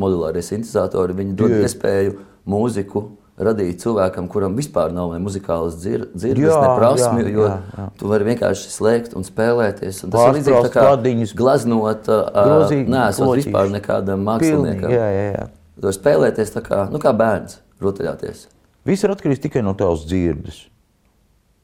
modulārie 0.00 0.42
sintēzatori, 0.44 1.16
viņi 1.16 1.38
dod 1.38 1.54
Jā. 1.54 1.64
iespēju 1.66 2.18
mūziku 2.48 3.06
radīt 3.40 3.80
cilvēkam, 3.80 4.26
kuram 4.30 4.56
vispār 4.58 4.92
nav 4.92 5.14
muzikālas 5.22 5.78
dzir 5.80 6.04
dzirdes, 6.12 6.52
ne 6.52 6.72
prasmju, 6.76 7.28
jo 7.32 7.46
jā, 7.46 7.54
jā. 7.72 7.86
tu 7.96 8.10
vari 8.10 8.26
vienkārši 8.28 8.72
slēgt 8.74 9.16
un 9.16 9.24
spēlēties. 9.24 10.02
Un 10.04 10.12
tas 10.12 10.26
ir 10.28 10.36
līdzīgi 10.36 10.72
kā 10.74 10.84
kladiņus, 10.84 11.32
glaznot, 11.38 12.10
uh, 12.12 12.74
neesot 12.84 13.32
vispār 13.40 13.72
nekādam 13.72 14.26
māksliniekam. 14.28 14.92
Jā, 14.92 15.06
jā, 15.14 15.24
jā. 15.38 15.46
Tu 15.78 15.88
vari 15.88 15.96
spēlēties 15.96 16.52
tā 16.56 16.64
kā, 16.66 16.82
nu, 16.92 17.00
kā 17.00 17.14
bērns, 17.16 17.62
rotaļāties. 17.80 18.44
Viss 18.88 19.06
ir 19.06 19.14
atkarīgs 19.14 19.40
tikai 19.46 19.64
no 19.64 19.72
tavas 19.78 20.04
dzirdes. 20.08 20.66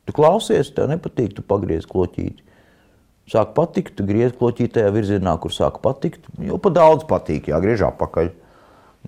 Tu 0.06 0.14
klausies, 0.14 0.70
tev 0.74 0.90
nepatīk, 0.90 1.34
tu 1.36 1.42
pagriez 1.46 1.86
kloķīti. 1.90 2.44
Sāk 3.26 3.56
patikt, 3.56 3.96
tu 3.98 4.06
griez 4.06 4.34
kloķīti 4.38 4.76
tajā 4.76 4.92
virzienā, 4.94 5.32
kur 5.42 5.50
sāk 5.50 5.80
patikt. 5.82 6.28
Jau 6.46 6.60
pa 6.62 6.70
daudz 6.70 7.02
patīk, 7.10 7.48
jāgriež 7.50 7.82
apakaļ. 7.88 8.30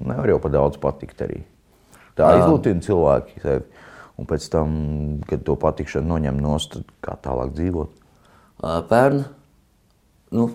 Nevar 0.02 0.33
jau 0.33 0.40
pa 0.43 0.50
daudz 0.50 0.78
patikt 0.83 1.23
arī. 1.23 1.45
Tā 2.19 2.33
izlūtina 2.40 2.83
cilvēki 2.83 3.45
sevi. 3.45 3.85
Un 4.19 4.26
pēc 4.26 4.49
tam, 4.50 4.73
kad 5.31 5.45
to 5.47 5.55
patikšanu 5.62 6.11
noņem 6.11 6.40
nost, 6.43 6.81
kā 7.07 7.14
tālāk 7.23 7.52
dzīvot? 7.55 7.93
Pērn, 8.90 9.23
nu, 10.35 10.49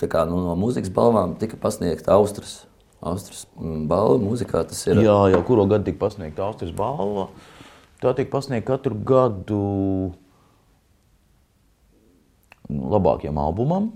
kā, 0.00 0.24
nu, 0.30 0.40
no 0.46 0.56
mūzikas 0.56 0.92
balvām 0.96 1.36
tika 1.40 1.60
pasniegta 1.60 2.16
Austrijas. 2.16 2.62
Austrijas 3.04 3.44
balva 3.88 4.16
mūzikā 4.20 4.64
tas 4.68 4.80
ir. 4.88 5.02
Jā, 5.04 5.18
jau 5.34 5.40
kuru 5.44 5.68
gadu 5.68 5.90
tika 5.90 6.00
pasniegta 6.06 6.46
Austrijas 6.48 6.72
balva. 6.76 7.28
Tā 8.00 8.14
tiek 8.16 8.30
pasniegta 8.32 8.72
katru 8.72 8.96
gadu 9.04 9.64
labākajam 12.70 13.40
albumam, 13.42 13.90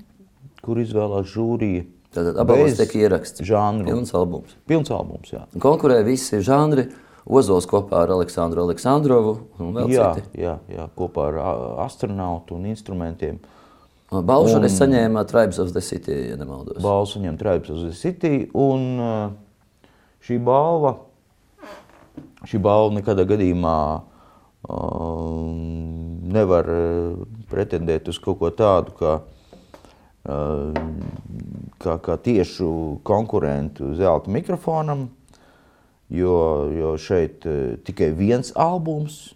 kur 0.65 0.81
izvēlās 0.83 1.31
žūrija. 1.33 1.87
Tātad 2.15 2.37
abos 2.43 2.77
tiek 2.79 2.93
ieraksts. 3.01 3.43
Žanru. 3.47 3.89
Pilns 3.89 4.13
albums. 4.15 4.53
Pilns 4.71 4.93
albums, 4.95 5.33
jā. 5.35 5.43
Konkurē 5.63 6.03
visi 6.07 6.43
žanri. 6.45 6.91
Ozols 7.25 7.65
kopā 7.65 8.03
ar 8.05 8.13
Aleksandru 8.13 8.67
Aleksandrovu 8.67 9.31
un 9.65 9.71
vēl 9.79 9.93
jā, 9.95 10.11
citi. 10.19 10.43
Jā, 10.43 10.59
jā, 10.69 10.85
kopā 10.99 11.31
ar 11.31 11.39
astronautu 11.87 12.59
un 12.59 12.67
instrumentiem. 12.69 13.39
Balvu 14.13 14.53
šoreiz 14.53 14.77
saņēma 14.77 15.25
Tribes 15.31 15.59
of 15.63 15.73
the 15.73 15.81
City, 15.83 16.19
ja 16.29 16.37
nemaldos. 16.37 16.83
Balvu 16.85 17.09
saņēma 17.15 17.41
Tribes 17.41 17.73
of 17.73 17.81
the 17.81 17.95
City, 17.97 18.45
un 18.53 19.01
šī 20.29 20.37
balva, 20.45 20.99
šī 22.49 22.61
balva 22.63 22.95
nekādā 22.99 23.25
gadījumā 23.29 23.79
nevar 26.35 26.69
pretendēt 27.51 28.09
uz 28.09 28.19
kaut 28.23 28.39
ko 28.41 28.51
tādu, 28.55 28.95
kā, 28.97 29.15
kā, 31.85 31.97
kā 32.07 32.17
tiešu 32.25 32.71
konkurentu 33.05 33.93
zelta 33.99 34.33
mikrofonam, 34.33 35.11
jo, 36.09 36.37
jo 36.73 36.95
šeit 37.01 37.45
tikai 37.85 38.11
viens 38.17 38.55
albums 38.57 39.35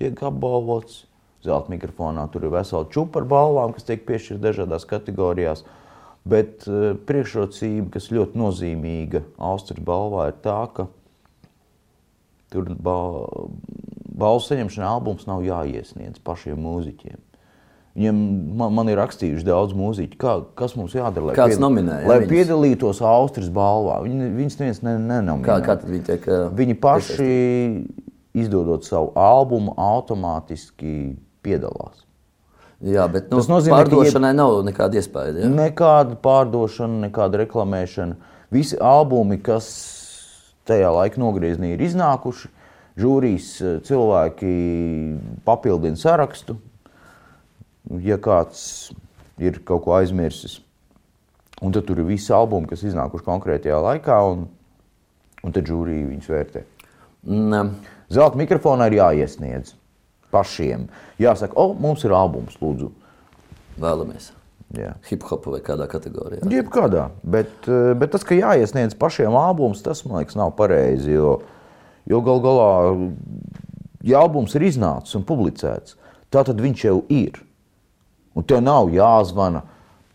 tiek 0.00 0.16
apbalvots 0.24 1.04
zelta 1.44 1.72
mikrofonā. 1.72 2.24
Tur 2.32 2.48
ir 2.48 2.54
vesela 2.56 2.88
čūpa 2.88 3.20
ar 3.20 3.28
balvām, 3.28 3.76
kas 3.76 3.84
tiek 3.84 4.04
piešķirtas 4.08 4.42
dažādās 4.42 4.88
kategorijās. 4.88 5.64
Bet 6.24 6.64
priekšrocība, 7.04 7.90
kas 7.98 8.08
ļoti 8.08 8.40
nozīmīga 8.40 9.26
Austrijas 9.44 9.84
balvā, 9.84 10.30
ir 10.32 10.38
tā, 10.40 10.62
ka 10.72 10.88
tur 12.54 12.70
bal 12.80 13.50
balvu 14.14 14.42
saņemšanā 14.46 14.88
albums 14.96 15.26
nav 15.28 15.44
jāiesniedz 15.44 16.22
pašiem 16.24 16.60
mūziķiem. 16.62 17.20
Viņiem, 17.94 18.22
man, 18.58 18.72
man 18.74 18.88
ir 18.90 18.98
rakstījuši 18.98 19.46
daudz 19.46 19.74
mūziķu, 19.78 20.18
kā, 20.18 20.32
kas 20.58 20.72
mums 20.74 20.96
jādara, 20.96 21.28
lai, 21.28 21.34
pied, 21.38 21.60
nominēja, 21.62 22.08
lai 22.10 22.16
viņas... 22.24 22.32
piedalītos 22.32 23.00
Austrijas 23.06 23.52
balvā. 23.54 24.00
Viņi, 24.02 24.30
viņas 24.34 24.56
neviens 24.58 24.80
ne, 24.82 24.94
nenominē. 24.98 25.46
Kā, 25.46 25.60
kā 25.62 25.76
viņi 25.78 26.06
tiek? 26.08 26.26
Uh, 26.26 26.48
viņi 26.58 26.74
paši, 26.82 27.18
piesaistīt? 27.20 28.10
izdodot 28.34 28.82
savu 28.86 29.12
albumu, 29.14 29.76
automātiski 29.78 31.14
piedalās. 31.46 32.02
Jā, 32.84 33.06
bet 33.08 33.30
nu, 33.30 33.38
tas 33.38 33.46
nozīmē, 33.48 33.78
pārdošanai 33.78 34.32
ka 34.32 34.34
jeb... 34.34 34.40
nav 34.42 34.56
nekāda 34.66 34.98
iespēja. 34.98 35.36
Ja? 35.38 35.50
Nekāda 35.54 36.18
pārdošana, 36.24 37.06
nekāda 37.06 37.44
reklamēšana. 37.44 38.18
Visi 38.52 38.76
albumi, 38.82 39.38
kas 39.42 39.70
tajā 40.68 40.90
laikā 40.94 41.20
nogriezni, 41.20 41.74
ir 41.74 41.84
iznākuši. 41.84 42.50
Žūrijas 43.00 43.48
eh, 43.58 43.78
cilvēki 43.86 44.50
papildina 45.46 45.98
sarakstu, 45.98 46.56
ja 48.04 48.18
kāds 48.22 48.92
ir 49.42 49.58
kaut 49.66 49.84
ko 49.86 49.96
aizmirsis. 49.98 50.60
Un 51.64 51.74
tad 51.74 51.86
tur 51.88 52.00
ir 52.02 52.08
visi 52.08 52.32
albumi, 52.34 52.68
kas 52.70 52.84
iznākuši 52.86 53.26
konkrētajā 53.26 53.80
laikā, 53.82 54.18
un, 54.30 54.46
un 55.42 55.54
tad 55.54 55.66
žūrija 55.70 56.10
viņus 56.10 56.30
vērtē. 56.30 56.64
Mm. 57.24 57.74
Zelta 58.12 58.38
mikrofonā 58.38 58.90
ir 58.90 58.98
jāiesniedz 58.98 59.74
pašiem. 60.34 60.88
Jāsaka, 61.22 61.56
o, 61.56 61.72
mums 61.78 62.04
ir 62.04 62.14
albums, 62.14 62.58
lūdzu. 62.62 62.90
Vēlamies. 63.80 64.30
Hip-hop 65.08 65.48
vai 65.52 65.60
kādā 65.64 65.86
kategorijā? 65.90 66.46
Jebkādā. 66.50 67.08
Bet, 67.22 67.52
eh, 67.68 67.92
bet 67.98 68.14
tas, 68.14 68.24
ka 68.26 68.36
jāiesniedz 68.36 68.96
pašiem 68.98 69.34
albums, 69.38 69.82
tas 69.82 70.04
man 70.04 70.20
liekas, 70.20 70.36
nav 70.38 70.54
pareizi. 70.58 71.14
Jo, 71.14 71.40
jo 72.10 72.20
gal 72.24 72.42
galā, 72.44 72.70
ja 74.02 74.22
albums 74.24 74.54
ir 74.54 74.66
iznācis 74.68 75.16
un 75.18 75.24
publicēts, 75.24 75.96
tad 76.30 76.48
viņš 76.60 76.84
jau 76.88 76.98
ir. 77.08 77.40
Un 78.34 78.42
tev 78.42 78.62
nav 78.62 78.90
jāzvana. 78.90 79.62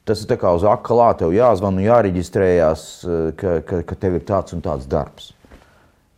Tas 0.06 0.24
ir 0.26 0.38
kā 0.42 0.52
uz 0.56 0.64
akalā, 0.66 1.12
tev 1.18 1.32
jāzvana 1.36 1.78
un 1.78 1.86
jāreģistrējās, 1.86 2.86
eh, 3.06 3.32
ka, 3.38 3.60
ka, 3.62 3.84
ka 3.84 3.96
tev 3.96 4.20
ir 4.20 4.26
tāds 4.28 4.54
un 4.54 4.62
tāds 4.66 4.88
darbs. 4.90 5.34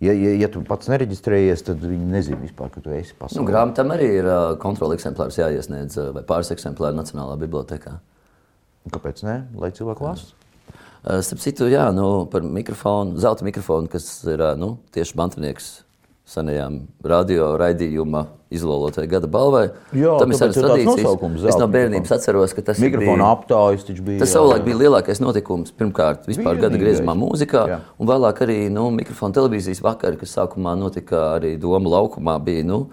Ja, 0.01 0.13
ja, 0.17 0.31
ja 0.33 0.47
tu 0.49 0.63
pats 0.65 0.89
nereģistrējies, 0.89 1.61
tad 1.67 1.83
viņi 1.85 2.07
nezina 2.09 2.39
vispār, 2.41 2.71
ka 2.73 2.81
tu 2.81 2.89
esi 2.89 3.13
pasaulē. 3.13 3.37
Nu, 3.37 3.45
grāmatām 3.45 3.91
arī 3.93 4.07
ir 4.17 4.25
uh, 4.25 4.55
kontrola 4.57 4.95
eksemplārs 4.97 5.37
jāiesniedz 5.37 5.99
vai 6.15 6.23
pāris 6.25 6.49
eksemplāri 6.55 6.97
Nacionālā 6.97 7.35
bibliotekā. 7.37 7.99
Kāpēc 8.89 9.21
ne? 9.27 9.37
Lai 9.61 9.69
cilvēki 9.75 10.07
lasa. 10.07 10.33
Uh, 11.01 11.21
starp 11.25 11.41
citu, 11.41 11.65
jā, 11.69 11.87
nu, 11.93 12.25
par 12.29 12.45
mikrofonu, 12.45 13.17
zelta 13.21 13.45
mikrofonu, 13.45 13.89
kas 13.89 14.05
ir 14.29 14.41
uh, 14.41 14.53
nu, 14.57 14.75
tieši 14.93 15.17
mantinieks 15.17 15.71
senajām 16.31 16.77
radio 17.03 17.55
raidījuma 17.59 18.23
izlolotai 18.53 19.07
gada 19.09 19.27
balvai. 19.31 19.63
Jā, 19.95 20.13
tam 20.21 20.31
ir 20.31 20.39
tradīcijas. 20.55 21.45
Es 21.51 21.57
no 21.59 21.67
bērnības 21.71 22.13
atceros, 22.15 22.55
ka 22.55 22.63
tas 22.69 22.79
mikrofona 22.83 23.31
aptaujas 23.33 23.87
bija. 23.89 24.21
Tas 24.21 24.33
savulaik 24.35 24.63
bija 24.67 24.79
lielākais 24.83 25.21
notikums 25.23 25.73
pirmkārt 25.75 26.27
vispār 26.29 26.55
Vienīgais. 26.55 26.63
gada 26.67 26.81
griezumā 26.81 27.15
mūzikā, 27.17 27.63
jā. 27.73 27.79
un 27.97 28.11
vēlāk 28.11 28.43
arī 28.45 28.59
nu, 28.73 28.89
mikrofona 28.95 29.39
televīzijas 29.39 29.83
vakari, 29.83 30.19
kas 30.21 30.35
sākumā 30.37 30.75
notika 30.79 31.31
arī 31.37 31.55
Doma 31.59 31.95
laukumā, 31.97 32.37
bija 32.43 32.67
nu, 32.67 32.83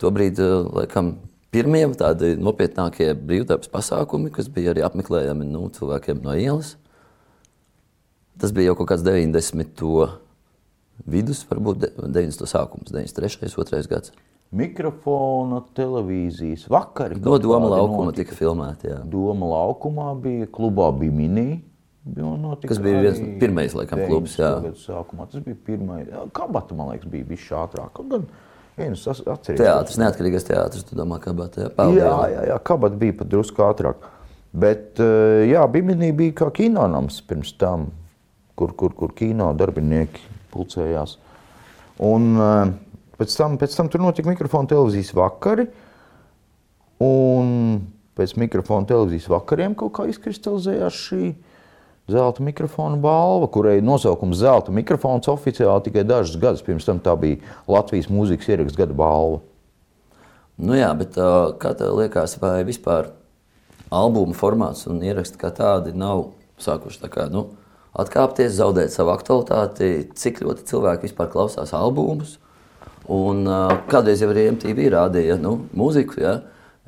tobrīd 0.00 0.40
laikam 0.76 1.16
pirmie 1.56 1.86
tādi 1.96 2.34
nopietnākie 2.36 3.10
brīvdabas 3.16 3.70
pasākumi, 3.72 4.32
kas 4.34 4.50
bija 4.52 4.74
arī 4.74 4.84
apmeklējami 4.86 5.48
nu, 5.48 5.66
cilvēkiem 5.72 6.20
no 6.24 6.36
ielas. 6.36 6.74
Tas 8.36 8.52
bija 8.52 8.70
jau 8.70 8.78
kaut 8.82 8.92
kāds 8.92 9.04
90 9.06 9.72
vidus, 11.08 11.42
varbūt 11.48 11.86
90. 11.96 12.48
sākums, 12.50 12.92
93. 12.92 13.52
2. 13.56 13.84
gads. 13.90 14.12
Mikrofona, 14.56 15.62
televīzijas 15.76 16.68
vakari. 16.70 17.18
No 17.20 17.38
Doma 17.42 17.70
laukuma 17.72 18.10
notika. 18.10 18.30
tika 18.30 18.38
filmēti. 18.38 18.92
Jā. 18.92 19.00
Doma 19.10 19.48
laukumā 19.50 20.12
bija, 20.22 20.46
klubā 20.52 20.92
bija 20.96 21.14
mini. 21.14 21.48
Tas 22.62 22.78
bija 22.78 23.00
viens 23.02 23.18
no 23.18 23.32
pirmais, 23.40 23.74
laikam, 23.74 24.04
klubs. 24.06 24.36
Jā, 24.38 24.52
sākumā 24.84 25.26
tas 25.32 25.42
bija 25.42 25.58
pirmais. 25.66 26.06
Kabata, 26.36 26.76
man 26.78 26.92
liekas, 26.92 27.10
bija 27.10 27.26
bijis 27.26 27.48
ātrāk. 27.58 27.98
Gan, 28.12 28.28
viens 28.76 29.06
atceries. 29.08 29.60
Teātris, 29.60 29.98
neatkarīgais 30.00 30.46
teātris, 30.46 30.84
tu 30.86 30.98
domā, 30.98 31.18
kabata. 31.22 31.66
Jā, 31.66 31.72
Paldies. 31.76 32.02
jā, 32.02 32.16
jā, 32.32 32.44
jā 32.50 32.58
kabata 32.66 33.00
bija 33.00 33.16
pat 33.20 33.30
drusku 33.32 33.64
ātrāk. 33.66 34.08
Bet, 34.56 35.00
eh, 35.02 35.46
jā, 35.50 35.64
Biminī 35.72 36.12
bija 36.16 36.36
kā 36.42 36.50
kinonams 36.60 37.20
pirms 37.28 37.52
tam, 37.60 37.90
kur, 38.56 38.72
kur, 38.78 38.94
kur 38.96 39.12
kino 39.16 39.50
darbinieki 39.56 40.22
pulcējās. 40.54 41.16
Un 42.04 42.30
eh, 42.36 42.72
pēc 43.20 43.36
tam, 43.36 43.58
pēc 43.60 43.76
tam 43.76 43.90
tur 43.92 44.04
notika 44.04 44.32
mikrofona 44.32 44.70
televīzijas 44.72 45.12
vakari. 45.16 45.68
Un 47.04 47.82
pēc 48.16 48.32
mikrofona 48.40 48.88
televīzijas 48.88 49.28
vakariem 49.28 49.76
kaut 49.76 49.92
kā 49.98 50.06
izkristalizējās 50.08 51.02
šī 51.08 51.34
zelta 52.10 52.42
mikrofona 52.42 52.96
balva, 52.96 53.48
kurai 53.50 53.80
nosaukums 53.82 54.38
zelta 54.38 54.72
mikrofons 54.74 55.28
oficiāli 55.30 55.88
tikai 55.88 56.06
dažus 56.06 56.38
gadus 56.40 56.64
pirms 56.66 56.86
tam 56.86 57.02
tā 57.02 57.16
bija 57.18 57.42
Latvijas 57.68 58.10
mūzikas 58.12 58.50
ierakstu 58.52 58.82
gada 58.82 58.96
balva. 58.96 59.42
Nu 60.56 60.76
jā, 60.78 60.88
bet 60.96 61.18
uh, 61.20 61.52
kā 61.60 61.74
tev 61.76 61.98
liekas, 61.98 62.38
vai 62.40 62.62
vispār 62.64 63.10
albuma 63.92 64.36
formāts 64.36 64.86
un 64.88 65.02
ieraksti 65.04 65.40
kā 65.40 65.50
tādi 65.52 65.92
nav 65.92 66.30
sākuši 66.62 67.02
tā 67.02 67.10
kā, 67.12 67.26
nu, 67.32 67.50
atkāpties, 67.98 68.54
zaudēt 68.56 68.94
savu 68.94 69.12
aktualitāti, 69.12 70.08
cik 70.16 70.40
ļoti 70.46 70.64
cilvēki 70.70 71.10
vispār 71.10 71.28
klausās 71.32 71.74
albumus. 71.76 72.38
Un, 73.12 73.44
uh, 73.46 73.76
kādreiz 73.90 74.22
jau 74.22 74.30
arī 74.32 74.48
MTV 74.54 74.88
rādīja 74.94 75.36
nu, 75.42 75.58
mūziku. 75.76 76.22
Ja? 76.22 76.38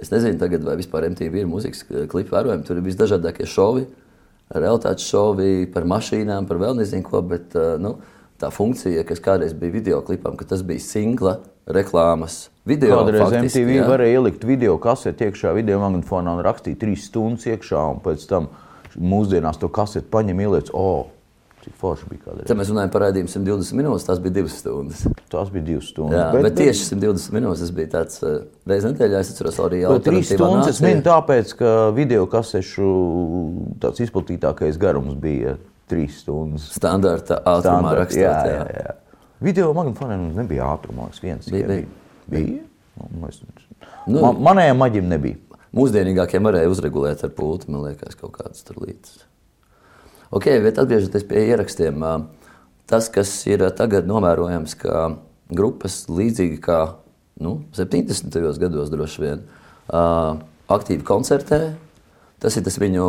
Es 0.00 0.10
nezinu, 0.14 0.38
tagad, 0.40 0.64
vai 0.66 0.78
vispār 0.78 1.06
MTV 1.10 1.42
ir 1.42 1.50
mūzikas 1.50 1.84
klipi 2.10 2.32
vērojami. 2.32 2.64
Tur 2.66 2.80
ir 2.80 2.86
visdažādākie 2.86 3.46
šovi, 3.46 3.84
realitātes 4.54 5.08
šovi 5.08 5.66
par 5.72 5.86
mašīnām, 5.88 6.48
par 6.48 6.60
vēl 6.60 6.78
nezinu 6.80 7.06
ko. 7.06 7.22
Bet, 7.26 7.52
uh, 7.58 7.76
nu, 7.82 7.96
tā 8.40 8.52
funkcija, 8.54 9.04
kas 9.08 9.22
kādreiz 9.24 9.54
bija 9.58 9.74
video 9.74 10.00
klipam, 10.06 10.36
ka 10.38 10.46
tas 10.48 10.62
bija 10.66 10.82
singla 10.84 11.38
reklāmas 11.68 12.46
video. 12.68 13.02
Kādreiz 13.02 13.24
faktiski, 13.24 13.64
MTV 13.64 13.76
ja? 13.80 13.88
varēja 13.90 14.20
ielikt 14.20 14.46
video 14.48 14.78
kaseti 14.82 15.28
iekšā, 15.28 15.52
video 15.56 15.82
magnetofonā 15.82 16.38
un 16.38 16.44
rakstīt 16.46 16.78
trīs 16.80 17.08
stundas 17.10 17.48
iekšā 17.50 17.84
un 17.92 18.02
pēc 18.04 18.24
tam 18.30 18.48
mūsdienās 18.98 19.60
to 19.60 19.70
kaseti 19.72 20.08
paņem, 20.12 20.40
ieliec, 20.46 20.72
oh, 20.72 21.10
cik 21.68 21.76
forši 21.76 22.08
bija 22.08 22.24
kādreiz. 22.24 22.46
Tad 22.48 22.58
mēs 22.58 22.70
runājam 22.72 22.92
par 22.92 23.04
raidījumu 23.04 23.30
120 23.32 23.76
minūtes, 23.78 24.06
tas 24.08 24.20
bija 24.22 24.34
2 24.40 24.52
stundas. 24.52 25.02
Tas 25.30 25.50
bija 25.52 25.64
2 25.66 25.82
stundas. 25.84 26.18
Jā, 26.18 26.26
bet, 26.32 26.46
bet 26.46 26.56
tieši 26.58 26.86
120 26.94 27.34
minūtes 27.36 27.64
tas 27.64 27.72
bija 27.76 27.90
tāds 27.94 28.22
uh, 28.24 28.38
reizes 28.68 28.94
nedēļā, 28.94 29.22
es 29.22 29.32
atceros 29.34 29.58
arī 29.64 29.82
jau 29.82 29.96
3 30.08 30.22
stundas. 30.30 30.70
Es 30.72 30.82
minu 30.84 31.04
tāpēc, 31.06 31.52
ka 31.58 31.74
video 31.96 32.28
kasešu 32.30 32.92
tāds 33.82 34.04
izplatītākais 34.06 34.80
garums 34.80 35.18
bija 35.20 35.58
3 35.92 36.08
stundas. 36.16 36.70
Standarta 36.78 37.42
ātrumā 37.44 37.94
rakstot. 38.00 38.22
Jā, 38.24 38.38
jā, 38.48 38.64
jā. 38.88 38.96
Video 39.44 39.70
magnetofoniem 39.76 40.30
nebija 40.38 40.72
ātrumā, 40.74 41.12
viens 41.22 41.46
bija. 41.52 41.68
bija. 41.70 41.92
bija? 42.32 42.64
Nu, 42.98 43.28
es, 43.28 43.38
nu, 44.08 44.18
man, 44.24 44.40
manējiem 44.48 44.80
maģim 44.80 45.12
nebija. 45.12 45.38
Mūsdienīgākie 45.78 46.40
varēja 46.42 46.70
uzregulēt 46.72 47.22
ar 47.22 47.30
pulti, 47.36 47.68
man 47.70 47.84
liekas, 47.84 48.16
kaut 48.18 48.32
kādas 48.40 48.64
tur 48.66 48.80
lietas. 48.82 49.20
Ok, 50.28 50.44
bet 50.60 50.76
atgriežoties 50.76 51.24
pie 51.24 51.46
ierakstiem, 51.48 52.02
tas, 52.84 53.06
kas 53.08 53.30
ir 53.48 53.62
tagad 53.72 54.04
novērojams, 54.04 54.74
ka 54.76 55.04
grupas 55.48 56.02
līdzīgi 56.12 56.58
kā 56.60 56.80
nu, 57.40 57.62
70. 57.72 58.34
gados 58.60 58.90
droši 58.92 59.22
vien 59.22 59.46
aktīvi 59.88 61.06
koncertē, 61.08 61.60
tas 62.44 62.58
ir 62.60 62.66
tas 62.66 62.76
viņu 62.76 63.06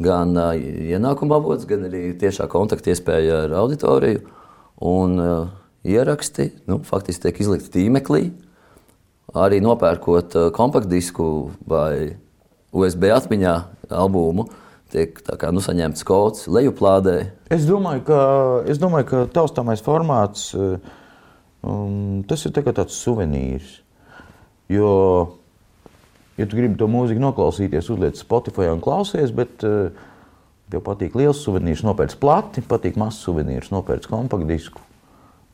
gan 0.00 0.32
ienākuma 0.32 1.36
avots, 1.36 1.66
gan 1.68 1.84
arī 1.90 2.14
tiešā 2.16 2.46
kontakta 2.48 2.94
iespēja 2.94 3.42
ar 3.44 3.56
auditoriju. 3.60 4.22
Un 4.88 5.18
ieraksti 5.84 6.46
nu, 6.70 6.78
faktiski 6.88 7.26
tiek 7.26 7.42
izlikti 7.42 7.74
tīmeklī, 7.74 8.30
arī 9.36 9.60
nopērkot 9.60 10.38
kompaktdisku 10.56 11.28
vai 11.68 12.16
USB 12.72 13.10
atmiņā 13.12 13.54
albumu, 13.92 14.48
tiek 14.92 15.18
kā, 15.24 15.50
nu, 15.54 15.62
saņemts 15.64 16.06
kods 16.08 16.46
lejuplādē. 16.50 17.18
Es 17.52 17.66
domāju, 17.68 18.04
ka, 18.08 18.20
es 18.70 18.80
domāju, 18.80 19.08
ka 19.10 19.24
taustāmais 19.40 19.82
formāts 19.84 20.50
um, 20.56 22.24
tas 22.28 22.44
ir 22.46 22.54
tā 22.56 22.64
tāds 22.66 22.96
suvenīrs. 22.96 23.78
Jo, 24.68 24.90
ja 26.36 26.46
tu 26.48 26.58
gribi 26.58 26.76
to 26.80 26.88
mūziku 26.90 27.22
noklausīties, 27.22 27.88
uzliec 27.92 28.20
Spotify 28.20 28.68
un 28.72 28.82
klausies, 28.84 29.32
bet 29.34 29.64
uh, 29.64 29.88
tev 30.72 30.84
patīk 30.84 31.16
liels 31.16 31.40
suvenīrs, 31.44 31.84
nopērts 31.86 32.18
plati, 32.20 32.64
patīk 32.64 32.98
mazs 33.00 33.22
suvenīrs, 33.24 33.72
nopērts 33.72 34.10
kompaktdisku. 34.10 34.84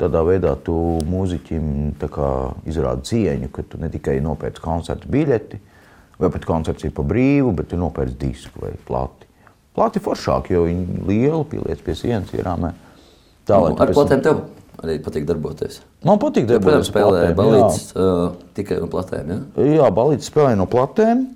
Tādā 0.03 0.25
veidā 0.27 0.57
tu 0.67 0.75
mūziķim 1.07 1.95
izrādi 2.67 3.07
cieņu, 3.13 3.51
ka 3.55 3.63
tu 3.63 3.79
ne 3.79 3.87
tikai 3.93 4.17
nopērci 4.25 4.63
koncerta 4.65 5.11
biļeti, 5.11 5.61
vai 6.21 6.31
pat 6.35 6.47
koncerts 6.49 6.87
ir 6.87 6.95
pa 6.95 7.05
brīvu, 7.07 7.53
bet 7.59 7.71
tu 7.73 7.79
nopērci 7.81 8.19
disku 8.21 8.65
vai 8.65 8.73
plati. 8.89 9.29
Plati 9.75 10.03
foršāk, 10.03 10.53
jo 10.55 10.67
viņi 10.69 11.01
lieli 11.09 11.47
pieliec 11.51 11.81
pie 11.83 11.97
sienas 11.99 12.31
ierāmē. 12.37 12.71
Tā, 13.45 13.59
nu, 13.59 13.75
ar 13.75 13.91
platēm 13.93 14.23
tev 14.25 14.45
arī 14.85 15.01
patīk 15.03 15.27
darboties. 15.29 15.81
Man 16.07 16.21
patīk 16.23 16.47
darboties. 16.49 16.91
Protams, 16.93 16.93
spēlē 16.93 17.35
balīdzes 17.37 17.91
uh, 17.99 18.25
tikai 18.57 18.79
no 18.83 18.89
platēm. 18.93 19.35
Ja? 19.35 19.67
Jā, 19.81 19.91
balīdzes 19.95 20.31
spēlē 20.31 20.55
no 20.61 20.69
platēm, 20.71 21.27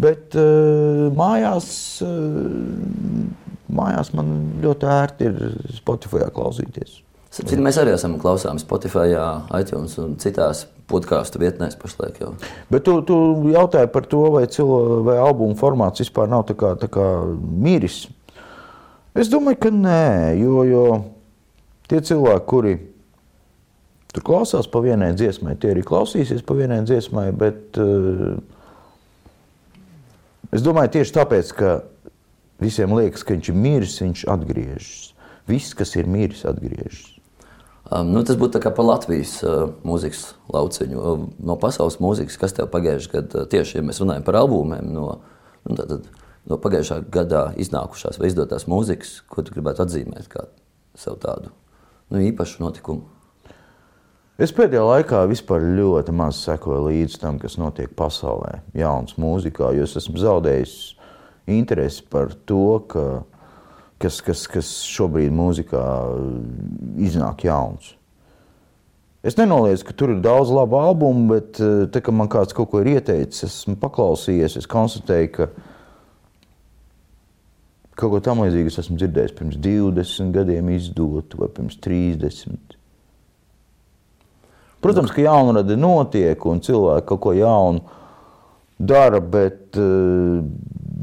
bet 0.00 0.36
uh, 0.38 1.08
mājās, 1.16 1.70
uh, 2.04 3.26
mājās 3.80 4.12
man 4.18 4.34
ļoti 4.62 4.90
ērti 4.98 5.30
ir 5.30 5.44
Spotify 5.80 6.28
klausīties. 6.34 7.00
Sapcīt, 7.32 7.60
mēs 7.60 7.76
arī 7.80 7.92
esam 7.96 8.16
klausāmies 8.20 8.64
Spotify, 8.64 9.12
iTunes 9.58 9.96
un 10.00 10.16
citās 10.20 10.64
podkāstu 10.88 11.40
vietnēs 11.42 11.76
pašlaik. 11.80 12.20
Jau. 12.22 12.34
Bet 12.72 12.86
tu, 12.86 12.98
tu 13.06 13.16
jautāji 13.52 13.90
par 13.92 14.06
to, 14.10 14.22
vai, 14.34 14.46
cilo, 14.52 15.02
vai 15.06 15.18
albuma 15.22 15.56
formāts 15.58 16.02
vispār 16.02 16.30
nav 16.30 16.46
tā 16.48 16.56
kā, 16.58 16.74
tā 16.80 16.90
kā 16.92 17.06
miris. 17.36 18.06
Es 19.18 19.30
domāju, 19.32 19.60
ka 19.66 19.72
nē, 19.74 20.38
jo, 20.38 20.62
jo 20.68 20.84
tie 21.90 22.00
cilvēki, 22.04 22.46
kuri 22.48 22.76
tur 24.14 24.24
klausās 24.24 24.68
pa 24.70 24.82
vienai 24.84 25.12
dziesmai, 25.16 25.56
tie 25.60 25.72
arī 25.74 25.84
klausīsies 25.86 26.44
pa 26.46 26.56
vienai 26.58 26.80
dziesmai, 26.86 27.28
bet 27.36 27.78
uh, 27.82 28.38
es 30.54 30.64
domāju 30.64 30.98
tieši 30.98 31.16
tāpēc, 31.18 31.52
ka 31.58 31.76
visiem 32.62 32.94
liekas, 32.96 33.26
ka 33.26 33.36
viņš 33.36 33.52
ir 33.52 33.60
miris, 33.66 34.00
viņš 34.04 34.26
atgriežas. 34.32 34.96
Viss, 35.48 35.76
kas 35.76 35.94
ir 35.96 36.08
miris, 36.10 36.44
atgriežas. 36.48 37.17
Um, 37.88 38.10
nu, 38.12 38.20
tas 38.26 38.36
būtu 38.36 38.60
par 38.60 38.84
Latvijas 38.84 39.38
uh, 39.46 39.70
mūzikas 39.86 40.34
lauciņu. 40.52 40.98
Uh, 41.00 41.20
no 41.40 41.56
pasaules 41.56 41.96
mūzikas, 42.04 42.36
kas 42.36 42.52
tev 42.52 42.68
pagājušajā 42.72 43.12
gadā, 43.14 43.44
tieši 43.48 43.78
ja 43.78 43.84
mēs 43.86 44.02
runājam 44.02 44.26
par 44.26 44.36
albumiem, 44.42 44.90
no, 44.92 45.06
nu, 45.64 45.76
tātad, 45.78 46.04
no 46.48 46.58
pagājušā 46.60 47.00
gadā 47.14 47.46
iznākušās 47.56 48.20
vai 48.20 48.28
izdotās 48.28 48.68
mūzikas, 48.68 49.22
ko 49.32 49.40
tu 49.40 49.56
gribētu 49.56 49.86
atzīmēt 49.86 50.28
kā 50.28 50.44
savu 51.00 51.16
tādu 51.22 51.54
nu, 52.12 52.20
īpašu 52.26 52.60
notikumu? 52.66 53.08
Es 54.38 54.52
pēdējā 54.54 54.84
laikā 54.84 55.24
vispār 55.32 55.64
ļoti 55.80 56.12
maz 56.14 56.42
sekoju 56.44 56.84
līdzi 56.90 57.22
tam, 57.24 57.40
kas 57.40 57.56
notiek 57.58 57.96
pasaulē, 57.96 58.60
jaunas 58.76 59.16
mūzikā, 59.18 59.72
jo 59.74 59.88
es 59.88 59.96
esmu 59.98 60.20
zaudējis 60.20 60.76
interesi 61.56 62.04
par 62.04 62.36
to, 62.46 62.84
ka 62.92 63.06
kas, 64.02 64.20
kas, 64.24 64.46
kas 64.50 64.72
šobrīd 64.86 65.34
mūzikā 65.34 65.84
iznāk 67.08 67.46
jauns. 67.48 67.94
Es 69.26 69.34
nenoliedzu, 69.34 69.82
ka 69.88 69.94
tur 69.98 70.12
ir 70.14 70.20
daudz 70.22 70.52
labu 70.54 70.78
albumu, 70.78 71.26
bet 71.34 71.58
eh, 71.58 71.88
te, 71.90 72.00
kad 72.04 72.14
man 72.14 72.30
kāds 72.30 72.54
kaut 72.54 72.70
ko 72.70 72.84
ir 72.84 72.92
ieteicis, 72.94 73.42
esmu 73.48 73.74
paklausījies, 73.82 74.60
es 74.60 74.68
konstatēju, 74.70 75.30
ka 75.34 75.48
kaut 77.98 78.12
ko 78.14 78.20
tam 78.22 78.44
līdzīgu 78.44 78.70
es 78.70 78.78
esmu 78.84 78.94
dzirdējis 79.00 79.34
pirms 79.34 79.58
20 79.58 80.30
gadiem 80.36 80.70
izdotu 80.70 81.42
vai 81.42 81.50
pirms 81.50 81.80
30. 81.82 82.78
Protams, 84.78 85.10
ka 85.10 85.24
jaunrade 85.24 85.74
notiek 85.74 86.46
un 86.46 86.62
cilvēki 86.62 87.08
kaut 87.10 87.22
ko 87.24 87.34
jaunu 87.34 87.82
dara, 88.78 89.18
bet 89.18 89.74
eh, 89.82 90.46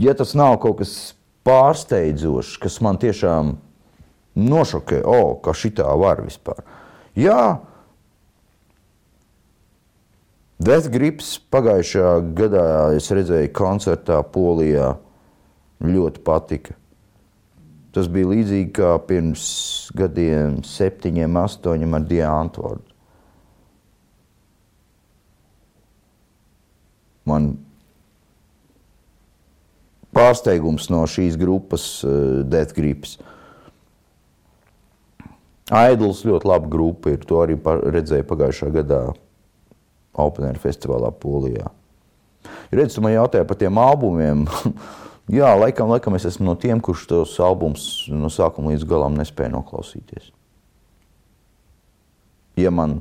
ja 0.08 0.16
tas 0.16 0.32
nav 0.40 0.56
kaut 0.64 0.80
kas 0.80 0.96
pārsteidzošs, 1.46 2.58
kas 2.62 2.80
man 2.84 3.00
tiešām 3.02 3.56
nošokē, 4.36 5.04
oh, 5.08 5.38
ka 5.44 5.54
šitā 5.56 5.88
var 6.00 6.24
vispār. 6.26 6.62
Jā, 7.16 7.58
Death 10.56 10.88
Grips 10.88 11.34
pagājušajā 11.52 12.12
gadā 12.36 12.66
es 12.96 13.10
redzēju 13.12 13.52
koncertā 13.56 14.22
Polijā. 14.24 14.94
Ļoti 15.84 16.22
patika. 16.24 16.78
Tas 17.92 18.08
bija 18.12 18.30
līdzīgi 18.32 18.72
kā 18.76 18.94
pirms 19.08 19.44
gadiem, 19.96 20.62
septiņiem, 20.64 21.36
astoņiem 21.42 21.98
ar 21.98 22.08
Antvordu. 22.32 22.88
Man 27.28 27.52
pārsteigums 30.16 30.90
no 30.94 31.04
šīs 31.10 31.38
grupas 31.40 31.88
uh, 32.08 32.42
Death 32.48 32.76
Grips. 32.78 33.18
Aidols 35.74 36.22
ļoti 36.28 36.48
laba 36.48 36.70
grupa 36.70 37.16
ir. 37.16 37.24
To 37.26 37.42
arī 37.42 37.58
redzēju 37.58 38.28
pagājušā 38.30 38.70
gadā 38.76 39.02
Open 40.22 40.46
Air 40.48 40.60
festivālā 40.62 41.10
Polijā. 41.20 41.72
Redz, 42.76 42.96
tu 42.96 43.02
man 43.02 43.16
jautāji 43.16 43.48
par 43.50 43.58
tiem 43.60 43.82
albumiem. 43.82 44.46
Jā, 45.38 45.50
laikam, 45.58 45.90
laikam 45.90 46.14
es 46.18 46.28
esmu 46.30 46.52
no 46.52 46.54
tiem, 46.60 46.78
kurš 46.86 47.08
tos 47.10 47.34
albumus 47.42 48.06
no 48.14 48.30
sākuma 48.30 48.76
līdz 48.76 48.86
galam 48.86 49.16
nespēja 49.18 49.56
noklausīties. 49.56 50.30
Ja 52.62 52.70
man 52.72 53.00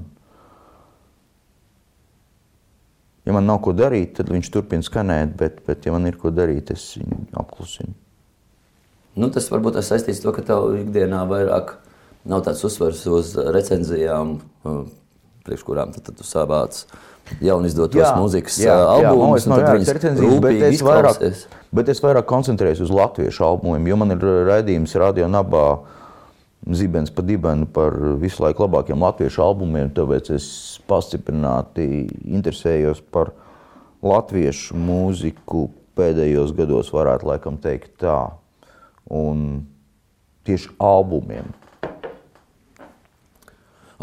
Ja 3.25 3.33
man 3.33 3.47
nav 3.49 3.63
ko 3.65 3.73
darīt, 3.73 4.19
tad 4.19 4.29
viņš 4.33 4.51
turpina 4.53 4.85
skanēt, 4.85 5.33
bet, 5.41 5.63
bet 5.65 5.87
ja 5.87 5.95
man 5.95 6.05
ir 6.09 6.19
ko 6.21 6.33
darīt, 6.35 6.75
es 6.75 6.91
viņu 7.01 7.31
apklusinu. 7.41 7.95
Nu, 9.15 9.31
tas 9.33 9.47
varbūt 9.49 9.79
ir 9.79 9.87
saistīts 9.87 10.21
ar 10.21 10.27
to, 10.27 10.35
ka 10.37 10.45
tev 10.51 10.75
ikdienā 10.83 11.23
vairāk 11.31 11.77
nav 12.29 12.43
tāds 12.45 12.65
uzsvers 12.67 13.05
uz 13.09 13.33
recenzijām, 13.55 14.37
uh, 14.67 14.85
priekš 15.47 15.65
kurām 15.65 15.93
tad, 15.95 16.05
tad 16.09 16.19
tu 16.19 16.27
savāc 16.27 16.83
jaunu 17.45 17.69
izdotos 17.69 18.01
jā, 18.01 18.13
mūzikas 18.19 18.59
jā, 18.61 18.75
albumus. 18.75 19.47
Jā, 19.47 19.53
man 19.53 19.65
ir 19.65 19.95
recenzijas, 19.97 20.41
bet 20.45 20.65
es, 20.69 20.85
vairāk, 20.85 21.23
bet 21.79 21.93
es 21.95 22.03
vairāk 22.05 22.29
koncentrējos 22.29 22.83
uz 22.85 22.93
latviešu 22.93 23.47
albumiem, 23.47 23.89
jo 23.93 24.01
man 24.03 24.17
ir 24.17 24.27
raidījums 24.51 24.97
Radio 25.01 25.29
Nabā 25.31 25.69
zibens 26.72 27.12
pa 27.12 27.22
dibenu 27.22 27.66
par 27.66 27.96
visu 28.20 28.42
laiku 28.44 28.64
labākiem 28.64 29.03
latviešu 29.05 29.42
albumiem, 29.44 29.90
tāpēc 29.92 30.31
es 30.37 30.46
pastiprināti 30.88 32.07
interesējos 32.24 33.03
par 33.12 33.35
latviešu 34.05 34.77
mūziku 34.79 35.68
pēdējos 35.98 36.55
gados, 36.57 36.92
varētu 36.94 37.29
laikam 37.29 37.59
teikt 37.61 37.98
tā, 38.03 38.18
un 39.12 39.64
tieši 40.48 40.72
albumiem. 40.83 41.53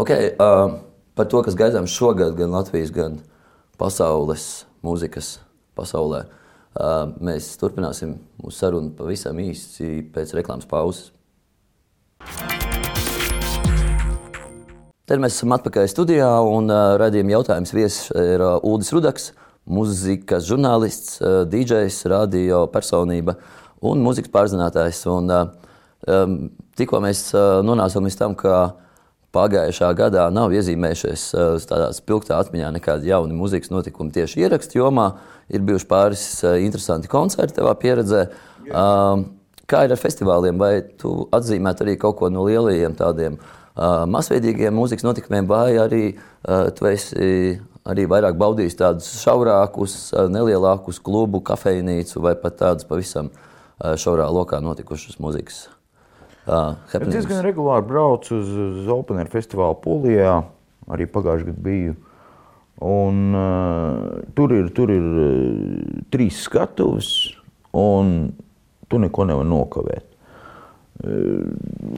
Okay, 0.01 0.31
uh, 0.39 0.79
par 1.17 1.27
to, 1.29 1.41
kas 1.45 1.57
gaidām 1.57 1.89
šogad, 1.89 2.33
gan 2.37 2.53
Latvijas, 2.55 2.93
gan 2.95 3.19
pasaules 3.77 4.63
mūzikas 4.85 5.35
pasaulē, 5.77 6.23
uh, 6.25 7.11
mēs 7.21 7.51
turpināsim 7.61 8.15
mūsu 8.41 8.55
sarunu 8.55 8.93
pavisam 8.97 9.41
īsi 9.43 9.99
pēc 10.13 10.33
reklāmas 10.37 10.69
pauzes. 10.69 11.11
Tad 15.11 15.19
mēs 15.19 15.33
esam 15.35 15.51
atpakaļ 15.51 15.89
studijā 15.91 16.27
un 16.47 16.71
uh, 16.71 16.93
redzējuma 16.95 17.33
jautājums 17.33 17.73
viesis 17.75 18.11
ir 18.15 18.39
uh, 18.39 18.53
Ulris 18.63 18.93
Rudaks, 18.95 19.25
mūzikas 19.67 20.45
žurnālists, 20.47 21.17
uh, 21.19 21.41
DJs, 21.51 21.97
radio 22.07 22.61
personība 22.71 23.35
un 23.83 23.99
mūzikas 24.05 24.31
pārzinātājs. 24.31 25.01
Un, 25.11 25.27
um, 25.35 26.37
tikko 26.79 27.01
mēs 27.03 27.25
nonācām 27.67 28.07
līdz 28.07 28.17
tam, 28.21 28.37
ka 28.39 28.61
pagājušā 29.35 29.91
gadā 29.99 30.29
nav 30.31 30.55
iezīmējušies 30.55 31.27
tādā 31.67 31.91
spilgtā 31.97 32.39
atmiņā 32.39 32.71
nekādi 32.77 33.11
jauni 33.11 33.35
mūzikas 33.35 33.73
notikumi 33.73 34.15
tieši 34.15 34.45
ierakstu 34.45 34.79
jomā. 34.79 35.09
Ir 35.51 35.67
bijuši 35.67 35.91
pāris 35.91 36.25
interesanti 36.63 37.11
koncerti 37.11 37.59
tavā 37.59 37.75
pieredzē. 37.83 38.25
Uh, 38.71 39.27
Kā 39.71 39.85
ir 39.87 39.95
ar 39.95 39.99
festivāliem? 39.99 40.59
Vai 40.59 40.81
tu 40.99 41.13
atzīmētu 41.31 41.85
arī 41.85 41.95
kaut 42.01 42.17
ko 42.19 42.29
no 42.33 42.43
lielajiem 42.47 42.95
tādiem 42.99 43.37
uh, 43.39 44.03
masveidīgiem 44.11 44.75
mūzikas 44.75 45.07
notikumiem, 45.07 45.47
vai 45.47 45.77
arī 45.79 46.03
uh, 46.11 46.67
tu 46.75 46.89
esi 46.91 47.59
arī 47.87 48.05
vairāk 48.11 48.35
baudījis 48.37 48.77
tādus 48.81 49.09
šaurākus, 49.23 49.95
uh, 50.11 50.27
nelielākus 50.31 50.99
klubu, 51.01 51.41
kafejnīcu 51.47 52.21
vai 52.27 52.35
pat 52.39 52.59
tādus 52.59 52.89
pavisam 52.89 53.31
uh, 53.31 53.95
šaurā 53.95 54.27
lokā 54.27 54.59
notikušus 54.63 55.21
mūzikas? 55.23 55.65
Uh, 56.41 56.75
es 56.91 57.07
diezgan 57.07 57.43
regulāri 57.45 57.87
braucu 57.87 58.35
uz, 58.41 58.51
uz 58.51 58.87
Open 58.91 59.21
Air 59.21 59.31
festivālu 59.31 59.77
Polijā. 59.79 60.41
Arī 60.91 61.05
pagājušajā 61.07 61.53
gadā 61.53 61.63
biju 61.63 61.93
Un, 62.81 63.33
uh, 63.33 64.21
tur 64.33 64.51
ir, 64.57 64.71
tur 64.73 64.89
ir 64.89 65.03
uh, 65.05 65.99
trīs 66.09 66.39
skatuves, 66.47 67.11
un 67.77 68.31
tu 68.91 68.99
neko 69.01 69.27
nevari 69.29 69.49
nokavēt. 69.51 70.07
Uh, 71.01 71.47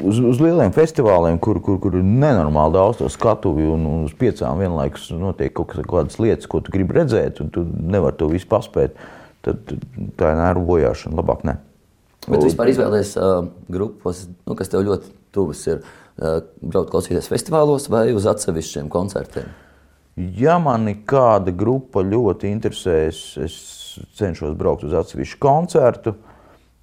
uz, 0.07 0.21
uz 0.21 0.39
lieliem 0.39 0.71
festivāliem, 0.75 1.39
kur, 1.43 1.59
kur, 1.63 1.79
kur 1.83 1.97
ir 1.99 2.05
nenormāli 2.05 2.77
daudz 2.77 3.01
to 3.01 3.09
skatuvi, 3.11 3.65
un, 3.73 3.87
uz 4.05 4.13
piecām 4.19 4.61
vienlaikus 4.63 5.09
notiek 5.17 5.53
kaut 5.57 5.75
kādas 5.75 6.19
lietas, 6.21 6.47
ko 6.47 6.61
tu 6.63 6.73
gribi 6.73 7.01
redzēt, 7.01 7.41
un 7.43 7.51
tu 7.53 7.65
nevari 7.65 8.17
to 8.19 8.29
visu 8.31 8.47
paspēt, 8.51 8.95
tad 9.43 9.75
tā 10.19 10.31
ir 10.31 10.39
nervu 10.39 10.69
bojāšana. 10.71 11.19
Labāk 11.19 11.43
ne. 11.49 11.57
Bet 12.23 12.39
tu 12.39 12.47
vispār 12.47 12.71
izvēlējies 12.71 13.17
uh, 13.19 13.49
grupas, 13.71 14.23
nu, 14.47 14.55
kas 14.55 14.71
tev 14.71 14.85
ļoti 14.87 15.11
tuvas 15.35 15.65
ir 15.67 15.81
uh, 15.81 16.39
braukt 16.61 16.93
klausīties 16.93 17.27
festivālos 17.31 17.89
vai 17.91 18.05
uz 18.15 18.27
atsevišķiem 18.29 18.87
koncertiem? 18.93 19.49
Ja 20.15 20.59
mani 20.61 20.99
kāda 21.09 21.51
grupa 21.57 22.03
ļoti 22.05 22.51
interesēs, 22.53 23.23
es 23.41 23.55
cenšos 24.15 24.53
braukt 24.57 24.85
uz 24.85 24.93
atsevišķu 24.95 25.39
koncertu. 25.41 26.13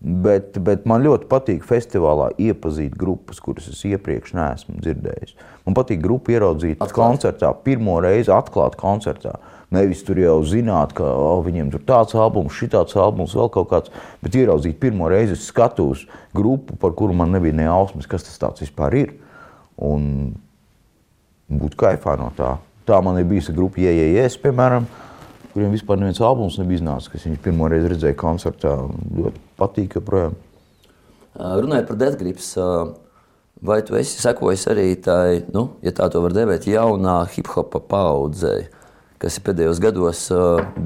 Bet, 0.00 0.54
bet 0.64 0.86
man 0.88 1.02
ļoti 1.04 1.26
patīk 1.28 1.64
festivālā 1.68 2.30
iepazīt 2.40 2.94
grupas, 2.96 3.36
kuras 3.44 3.66
es 3.68 3.82
iepriekš 3.84 4.32
neesmu 4.32 4.78
dzirdējis. 4.80 5.34
Man 5.66 5.76
patīk 5.76 6.00
grupu 6.00 6.32
ieraudzīt 6.32 6.78
atklāt. 6.78 6.94
koncertā, 6.96 7.50
pirmo 7.66 7.98
reizi 8.00 8.32
atklāt 8.32 8.78
koncertā. 8.80 9.34
Nevis 9.70 10.00
tur 10.06 10.18
jau 10.18 10.38
zināt, 10.48 10.94
ka 10.96 11.04
oh, 11.04 11.42
viņiem 11.44 11.68
tur 11.74 11.84
tāds 11.86 12.16
albums, 12.16 12.56
šitāds 12.56 12.96
albums, 12.96 13.36
vēl 13.36 13.52
kaut 13.52 13.68
kāds, 13.70 13.92
bet 14.24 14.40
ieraudzīt 14.40 14.80
pirmo 14.80 15.10
reizi 15.12 15.36
skatos 15.38 16.06
grupu, 16.34 16.78
par 16.80 16.96
kuru 16.96 17.14
man 17.20 17.36
nebija 17.36 17.58
ne 17.60 17.68
jausmas, 17.68 18.08
kas 18.08 18.24
tas 18.24 18.64
vispār 18.64 18.96
ir. 19.02 19.12
Un 19.76 20.32
būt 21.52 21.76
kaifā 21.76 22.16
no 22.18 22.32
tā. 22.40 22.56
Tā 22.88 23.02
man 23.04 23.20
ir 23.20 23.28
bijusi 23.28 23.52
grupa 23.54 23.84
IES, 23.84 24.40
piemēram, 24.40 24.88
kuriem 25.52 25.74
vispār 25.74 26.00
neviens 26.00 26.22
albums 26.24 26.58
nebija 26.60 26.80
iznācis, 26.80 27.12
kas 27.12 27.26
viņus 27.26 27.44
pirmo 27.44 27.68
reizi 27.70 27.92
redzēja 27.94 28.18
koncertā. 28.20 28.74
Ļoti 29.18 29.44
patīk 29.60 29.96
joprojām. 29.98 30.34
Runājot 31.40 31.88
par 31.88 32.00
Deathgrips, 32.00 32.50
vai 33.64 33.78
tu 33.86 33.96
esi 33.98 34.18
sekojis 34.22 34.66
arī 34.72 34.90
tai, 35.02 35.40
nu, 35.54 35.70
ja 35.84 35.94
tā 35.96 36.10
to 36.12 36.22
var 36.24 36.34
devēt, 36.36 36.68
jaunā 36.70 37.22
hip-hopa 37.34 37.82
paudzei? 37.90 38.68
kas 39.20 39.36
ir 39.36 39.46
pēdējos 39.46 39.80
gados 39.82 40.26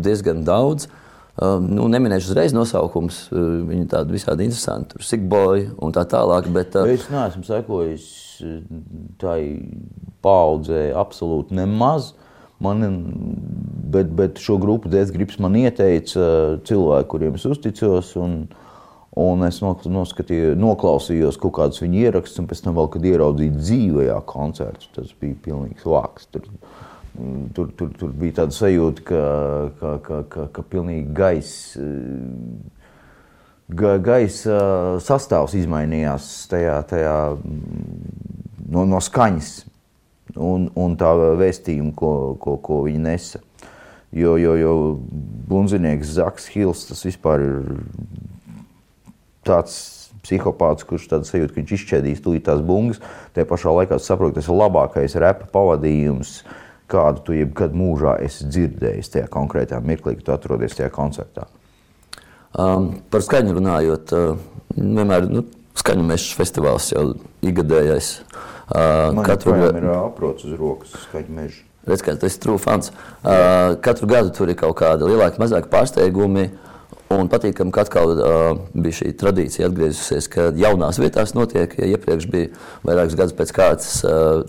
diezgan 0.03 0.45
daudz. 0.47 0.89
Nu, 1.35 1.89
neminēšu 1.91 2.31
uzreiz 2.31 2.53
nosaukumus, 2.55 3.25
viņi 3.33 3.89
tādi 3.91 4.15
visādi 4.15 4.47
interesanti, 4.47 4.93
tur 4.93 5.07
Sigboy 5.07 5.65
un 5.83 5.95
tā 5.95 6.05
tālāk. 6.11 6.47
Bet, 6.55 6.77
es 6.87 7.09
neesmu 7.11 7.43
sekojis 7.47 8.05
tai 9.23 9.39
paudzē 10.23 10.87
absolūti 10.99 11.59
nemaz. 11.59 12.13
Man, 12.63 12.85
bet, 13.91 14.13
bet 14.15 14.39
šo 14.43 14.59
grupu 14.63 14.91
Dēļas 14.93 15.41
man 15.43 15.57
ieteica 15.59 16.27
cilvēki, 16.67 17.09
kuriem 17.11 17.39
es 17.39 17.47
uzticos. 17.51 18.13
Un, 18.21 18.45
un 19.19 19.47
es 19.47 19.61
noklausījos 19.63 21.39
kaut 21.43 21.57
kādus 21.59 21.83
viņa 21.83 22.01
ierakstus, 22.07 22.41
un 22.43 22.49
pēc 22.51 22.65
tam, 22.65 22.79
vēl, 22.79 22.91
kad 22.95 23.07
ieraudzīju 23.11 23.59
dzīvajā 23.59 24.17
koncertu, 24.31 24.91
tas 24.97 25.13
bija 25.21 25.39
pilnīgs 25.49 25.87
vāks. 25.87 26.31
Tur, 26.35 26.51
Tur, 27.55 27.69
tur, 27.79 27.93
tur 27.95 28.11
bija 28.11 28.41
tāda 28.41 28.51
sajūta, 28.51 29.03
ka, 29.07 29.19
ka, 29.79 29.91
ka, 30.03 30.17
ka, 30.27 30.47
ka 30.51 30.63
pilnīgi 30.67 31.13
gaisa, 31.15 31.85
ga, 33.71 33.93
gaisa 34.03 34.57
sastāvs 34.99 35.55
izmainījās 35.61 36.27
tajā, 36.51 36.75
tajā 36.91 37.15
no, 37.39 38.83
no 38.83 38.99
skaņas 38.99 39.53
un, 40.41 40.69
un 40.79 40.95
tā 40.99 41.11
vēstījuma, 41.39 41.95
ko, 41.99 42.13
ko, 42.41 42.57
ko 42.63 42.83
viņi 42.87 43.03
nesa. 43.05 43.41
Jo, 44.15 44.37
jo, 44.39 44.55
jo 44.55 44.75
bunzinieks 45.51 46.15
Zaks 46.21 46.47
Hils, 46.55 46.85
tas 46.87 47.03
vispār 47.03 47.43
ir 47.43 47.57
tāds 49.47 49.75
psihopāts, 50.25 50.87
kurš 50.89 51.09
tādu 51.11 51.29
sajūtu, 51.29 51.53
ka 51.53 51.61
viņš 51.61 51.73
izšķēdīs 51.77 52.23
tūlīt 52.25 52.47
tās 52.47 52.63
bungas. 52.65 53.03
Tajā 53.35 53.49
pašā 53.51 53.75
laikā 53.75 53.99
saprot, 54.01 54.37
tas 54.37 54.47
ir 54.49 54.57
labākais 54.57 55.19
repa 55.21 55.49
pavadījums, 55.53 56.39
kādu 56.91 57.27
tu 57.27 57.37
jebkad 57.37 57.75
mūžā 57.77 58.17
esi 58.25 58.47
dzirdējis 58.49 59.13
tajā 59.17 59.29
konkrētajā 59.35 59.83
mirklī, 59.85 60.17
kad 60.21 60.29
tu 60.29 60.37
atrodies 60.37 60.79
tajā 60.79 60.93
koncertā? 60.95 61.49
Um, 62.55 62.93
par 63.11 63.25
skaņu 63.27 63.59
runājot, 63.59 64.15
uh, 64.15 64.39
vienmēr 64.79 65.27
nu, 65.27 65.43
skaņu 65.75 66.07
meža 66.07 66.39
festivāls 66.39 66.93
jau 66.95 67.09
ikgadējais. 67.43 68.21
Uh, 68.23 68.54
Man 68.73 69.25
katru 69.27 69.53
gadu 69.59 69.81
ir 69.83 69.89
aprots 69.93 70.47
uz 70.49 70.59
rokas 70.59 70.95
skaņu 71.09 71.37
meža. 71.37 71.65
Redz, 71.85 72.01
kā 72.01 72.15
tas 72.17 72.39
fans. 72.65 72.93
Uh, 73.21 73.75
katru 73.85 74.09
gadu 74.09 74.33
tur 74.33 74.49
ir 74.49 74.57
kaut 74.57 74.79
kādi 74.79 75.05
lielāki, 75.05 75.43
mazāki 75.43 75.69
pārsteigumi. 75.73 76.47
Uh, 76.49 76.64
Un 77.15 77.29
patīkami, 77.31 77.73
ka 77.75 77.85
atkal 77.85 78.13
uh, 78.15 78.59
bija 78.75 78.99
šī 78.99 79.13
tradīcija 79.21 79.69
atgriezusies, 79.69 80.29
ka 80.33 80.49
jaunās 80.59 80.99
vietās 81.01 81.35
notiek. 81.37 81.75
Ja 81.79 81.89
iepriekš 81.95 82.27
bija 82.33 82.51
vairākus 82.87 83.17
gadus 83.19 83.37
pēc 83.39 83.53
kārtas 83.55 83.97
uh, 84.07 84.43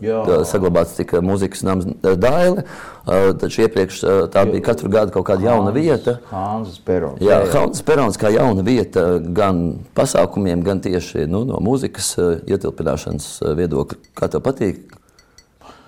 saglabāts 0.49 0.97
tikai 0.97 1.21
mūzikas 1.25 1.65
nams 1.67 1.89
Daile, 2.01 2.65
uh, 2.65 3.29
taču 3.41 3.65
iepriekš 3.65 4.01
uh, 4.03 4.19
tā 4.33 4.45
bija 4.49 4.65
katru 4.71 4.91
gadu 4.93 5.15
kaut 5.15 5.27
kāda 5.29 5.49
jauna 5.49 5.73
vieta. 5.75 6.17
Hānzes 6.31 6.81
Perons. 6.85 7.21
Jā, 7.23 7.41
Hānzes 7.53 7.85
Perons 7.85 8.19
kā 8.21 8.33
jauna 8.33 8.65
vieta 8.65 9.05
gan 9.19 9.65
pasākumiem, 9.97 10.63
gan 10.65 10.81
tieši 10.85 11.27
nu, 11.31 11.43
no 11.49 11.61
mūzikas 11.63 12.13
uh, 12.19 12.31
ietilpināšanas 12.49 13.31
viedokļa. 13.61 14.01
Kā 14.17 14.31
tev 14.31 14.45
patīk? 14.45 14.95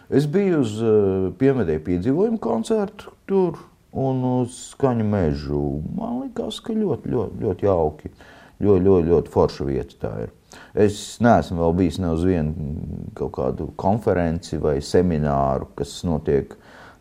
Es 0.08 0.28
biju 0.32 0.62
uz 0.64 0.78
uh, 0.80 1.32
piemedēju 1.40 1.84
piedzīvojumu 1.84 2.40
koncertu 2.40 3.12
tur 3.28 3.58
un 3.98 4.24
uz 4.44 4.58
skaņu 4.74 5.06
mežu. 5.08 5.62
Man 5.98 6.22
liekas, 6.24 6.60
ka 6.64 6.76
ļoti, 6.78 7.14
ļoti, 7.14 7.40
ļoti 7.46 7.68
jauki. 7.68 8.12
Ļoti, 8.58 8.84
ļoti, 8.88 9.10
ļoti 9.12 9.32
forša 9.34 9.66
vieta 9.68 9.98
tā 10.02 10.12
ir. 10.24 10.34
Es 10.78 11.20
neesmu 11.22 11.60
vēl 11.62 11.76
bijis 11.78 12.00
ne 12.02 12.10
uz 12.16 12.24
vienu 12.26 12.72
kaut 13.18 13.36
kādu 13.36 13.68
konferenci 13.78 14.58
vai 14.62 14.80
semināru, 14.82 15.70
kas 15.78 16.00
notiek 16.08 16.56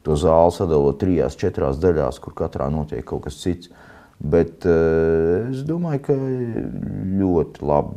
to 0.04 0.16
zāli 0.20 0.52
sadalot 0.52 0.98
trijās, 1.00 1.38
četrās 1.40 1.80
daļās, 1.80 2.20
kur 2.22 2.36
katrā 2.36 2.68
notiek 2.72 3.04
kaut 3.08 3.24
kas 3.26 3.40
cits. 3.40 3.72
Bet 4.16 4.64
uh, 4.68 5.48
es 5.50 5.64
domāju, 5.68 6.02
ka 6.06 6.16
ļoti 6.16 7.64
lab, 7.68 7.90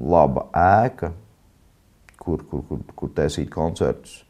laba 0.00 0.46
ēka, 0.56 1.12
kur, 2.20 2.44
kur, 2.48 2.62
kur, 2.68 2.84
kur 2.96 3.12
taisīt 3.16 3.50
koncertus. 3.52 4.22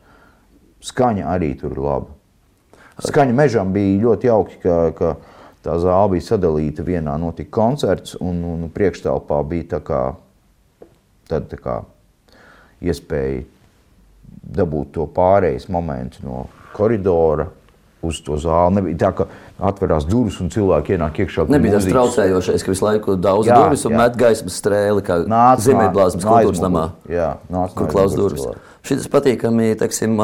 Skaņa 0.83 1.29
arī 1.35 1.53
tur 1.59 1.77
ir 1.77 1.83
laba. 1.83 2.22
Skaņa 3.03 3.35
mežam 3.37 3.73
bija 3.75 4.01
ļoti 4.05 4.29
jauki, 4.29 4.59
ka, 4.63 4.77
ka 4.97 5.15
tā 5.65 5.79
zāle 5.83 6.15
bija 6.15 6.27
sadalīta. 6.33 6.85
Vienā 6.87 7.17
notika 7.21 7.51
koncerts, 7.59 8.17
un, 8.21 8.43
un 8.47 8.69
priekšstāvā 8.73 9.41
bija 9.49 9.73
tā 9.77 9.83
kā, 9.87 10.03
tad, 11.31 11.49
tā 11.51 11.59
kā 11.63 11.81
iespēja 12.83 13.43
dabūt 14.43 14.95
to 14.97 15.07
pārējais 15.15 15.69
momentu 15.71 16.25
no 16.27 16.47
koridora 16.75 17.47
uz 18.03 18.19
to 18.27 18.37
zāli. 18.41 18.79
Nebija 18.81 18.99
tā, 19.05 19.11
ka 19.21 19.27
atverās 19.71 20.07
durvis 20.09 20.41
un 20.43 20.51
cilvēki 20.53 20.97
ienāk 20.97 21.21
iekšā. 21.23 21.47
Nebija 21.53 21.79
tas 21.79 21.87
traucējošais, 21.87 22.65
ka 22.65 22.75
visu 22.75 22.87
laiku 22.87 23.15
daudz 23.15 23.51
jā, 23.51 23.59
durvis 23.61 23.87
un 23.87 23.95
jā. 23.95 24.01
met 24.03 24.19
gaismas 24.19 24.59
strēli, 24.59 25.05
kā 25.07 25.21
Ziemeļblāzmas 25.63 26.27
kultūras 26.27 26.65
namā. 26.65 26.89
Jā, 27.11 27.37
nāc, 27.53 27.77
kur 27.79 27.91
klaus 27.93 28.17
durvis. 28.19 28.49
Šis 28.87 29.07
patīkami, 29.13 29.71
teiksim, 29.79 30.19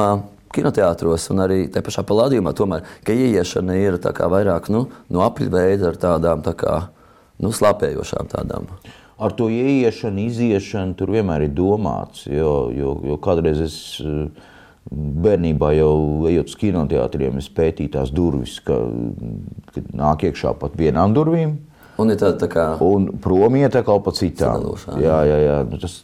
kinoteātros 0.55 1.29
un 1.33 1.43
arī 1.45 1.59
tajā 1.73 1.87
pašā 1.87 2.05
palādījumā, 2.09 2.55
tomēr, 2.57 2.87
ka 3.07 3.17
ieiešana 3.17 3.77
ir 3.79 3.99
vairāk 4.03 4.71
nu, 4.75 4.87
no 5.13 5.25
apļu 5.27 5.51
veida 5.53 5.93
ar 5.93 6.01
tādām 6.01 6.45
tā 6.47 6.55
kā, 6.59 6.79
nu, 7.43 7.53
slāpējošām 7.55 8.31
tādām. 8.33 8.69
Ar 9.19 9.35
to 9.35 9.49
ieiešanu, 9.51 10.29
iziešanu 10.31 10.95
tur 10.99 11.11
vienmēr 11.17 11.49
ir 11.49 11.55
domāts, 11.57 12.27
jo, 12.31 12.71
jo, 12.75 12.95
jo 13.09 13.19
kādreiz 13.23 13.65
es 13.65 13.79
bērnībā 14.89 15.73
jau 15.77 15.95
ejot 16.31 16.53
uz 16.53 16.59
kinoteātriem, 16.59 17.41
es 17.43 17.49
pētīju 17.53 17.93
tās 17.99 18.13
durvis, 18.15 18.59
ka, 18.65 18.79
ka 19.75 19.83
nāk 19.99 20.25
iekšā 20.31 20.55
pat 20.61 20.79
vienām 20.79 21.17
durvīm, 21.17 21.59
Un 21.99 22.13
ir 22.15 22.19
tāda 22.21 22.39
tā 22.39 22.47
kā. 22.53 22.65
Un 22.85 23.09
prom 23.23 23.57
iet 23.59 23.75
atkal 23.75 23.99
pa 24.07 24.13
citām. 24.15 24.69
Jā, 25.03 25.19
jā, 25.27 25.39
jā. 25.43 25.57
Nu, 25.67 25.81
tas, 25.83 25.97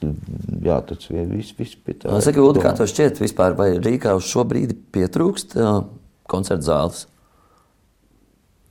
jā, 0.66 0.78
tas 0.88 1.08
viss, 1.30 1.54
viss 1.54 1.78
pie 1.78 1.94
tā. 2.00 2.14
Saka, 2.24 2.42
Ulu, 2.42 2.62
kā 2.62 2.74
tev 2.74 2.90
šķiet 2.90 3.22
vispār, 3.22 3.54
vai 3.58 3.74
Rīgā 3.78 4.16
uz 4.18 4.26
šo 4.26 4.42
brīdi 4.50 4.74
pietrūkst 4.74 5.54
koncertu 6.30 6.66
zāles? 6.66 7.04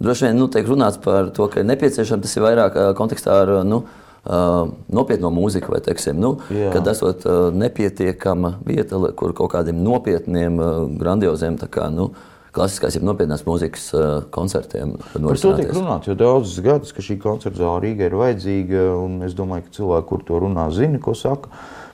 Droši 0.04 0.28
vien 0.28 0.40
nu, 0.42 0.50
tiek 0.52 0.68
runāts 0.68 1.00
par 1.00 1.32
to, 1.36 1.48
ka 1.48 1.62
ir 1.62 1.70
nepieciešams 1.70 2.26
tas 2.26 2.36
ir 2.36 2.44
vairāk 2.44 2.76
kontekstā 3.00 3.38
ar 3.46 3.54
nu, 3.64 3.86
nopietno 4.24 5.32
mūziku, 5.32 5.72
vai 5.76 5.80
teiksim, 5.84 6.20
nu, 6.20 6.38
Jā. 6.52 6.74
kad 6.76 6.88
esot 6.92 7.24
nepietiekama 7.56 8.58
vieta, 8.68 9.00
kur 9.20 9.32
kaut 9.36 9.52
kādiem 9.56 9.80
nopietniem, 9.84 10.60
grandioziem 11.00 11.56
kā, 11.72 11.88
nu, 11.92 12.12
klasiskās, 12.54 12.98
jau 12.98 13.04
nopietnās 13.08 13.46
mūzikas 13.48 13.90
uh, 13.98 14.06
koncertiem. 14.34 14.96
Par 15.16 15.42
to 15.42 15.54
tiek 15.58 15.74
runāts 15.74 16.10
jau 16.10 16.18
daudzus 16.20 16.64
gadus, 16.66 16.94
ka 16.96 17.06
šī 17.06 17.18
koncerta 17.24 17.64
zāle 17.64 17.84
Rīgai 17.88 18.10
ir 18.10 18.18
vajadzīga. 18.20 18.88
Es 19.28 19.38
domāju, 19.38 19.68
ka 19.68 19.78
cilvēki, 19.80 20.10
kur 20.12 20.26
to 20.28 20.42
runā, 20.46 20.70
zina, 20.76 21.02
ko 21.04 21.16
saka. 21.18 21.52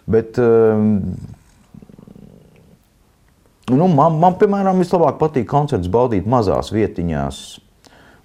Bet, 0.09 0.39
um, 0.41 1.01
Nu, 3.69 3.85
man, 3.85 4.15
man, 4.17 4.33
piemēram, 4.41 4.79
vislabāk 4.81 5.19
patīk 5.19 5.45
koncerts 5.49 5.89
baudīt 5.93 6.25
mazās 6.29 6.71
vietiņās. 6.73 7.41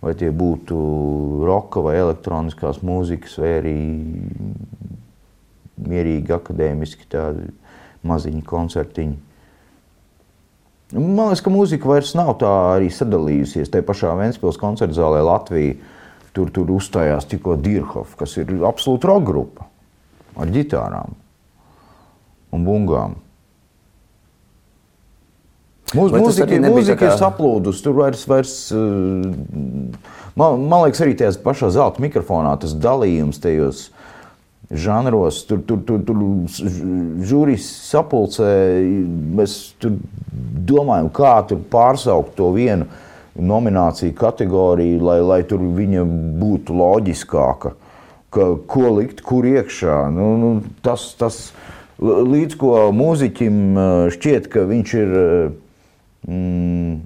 Vai 0.04 0.12
tie 0.20 0.30
būtu 0.32 0.76
roka 1.48 1.80
vai 1.84 1.94
elektroniskās 1.96 2.82
mūzikas, 2.84 3.38
vai 3.40 3.50
arī 3.58 3.76
mierīgi 5.84 6.32
akadēmiski 6.36 7.08
tādi 7.12 7.48
maziņi 8.04 8.42
koncertiņi. 8.48 9.16
Man 10.94 11.26
liekas, 11.26 11.42
ka 11.42 11.50
mūzika 11.50 11.90
vairs 11.90 12.12
nav 12.14 12.36
tā 12.38 12.50
arī 12.76 12.86
sadalījusies. 12.94 13.70
Tā 13.72 13.82
pašā 13.82 14.12
Vēncpils 14.14 14.60
koncerta 14.60 14.94
zālē 14.94 15.24
Latvijā 15.26 15.74
tur, 16.34 16.50
tur 16.54 16.70
uzstājās 16.74 17.26
tikko 17.30 17.56
Dirhoff, 17.58 18.14
kas 18.18 18.36
ir 18.38 18.52
absolūti 18.66 19.10
roka 19.10 19.26
grupa 19.26 19.68
ar 20.38 20.50
ģitārām 20.54 21.14
un 22.54 22.66
bungām. 22.66 23.18
Mūs, 25.94 26.10
mūzika 26.10 26.58
mūzika 26.64 27.06
ir 27.06 27.18
saplūdusi. 27.20 27.82
Tur 27.84 27.98
vairs, 28.00 28.24
vairs 28.26 28.54
man, 28.74 30.64
man 30.66 30.86
liekas, 30.86 31.02
arī 31.04 31.14
tajā 31.18 31.36
pašā 31.44 31.70
zelta 31.74 32.02
mikrofonā 32.02 32.56
tas 32.62 32.74
dalījums 32.74 33.38
tajos 33.42 33.88
žanros. 34.70 35.42
Tur, 35.48 35.62
tur, 35.66 35.80
tur, 35.86 36.02
tur 36.06 36.20
žūrijas 37.28 37.66
sapulcē 37.90 38.50
mēs 39.38 39.56
domājam, 40.68 41.10
kā 41.14 41.36
tur 41.48 41.62
pārsaukt 41.70 42.36
to 42.38 42.50
vienu 42.54 42.88
nomināciju 43.34 44.14
kategoriju, 44.14 45.00
lai, 45.02 45.18
lai 45.24 45.40
tur 45.48 45.62
viņa 45.74 46.04
būtu 46.40 46.76
loģiskāka. 46.78 47.74
Ka, 48.34 48.46
ko 48.66 48.90
likt, 48.96 49.22
kur 49.26 49.46
iekšā. 49.46 50.04
Nu, 50.14 50.34
nu, 50.38 50.50
tas, 50.82 51.12
tas 51.18 51.48
līdz 52.02 52.56
ko 52.58 52.76
mūziķim 52.94 53.58
šķiet, 54.14 54.48
ka 54.50 54.64
viņš 54.70 54.94
ir 54.98 55.12
mm, 56.26 56.96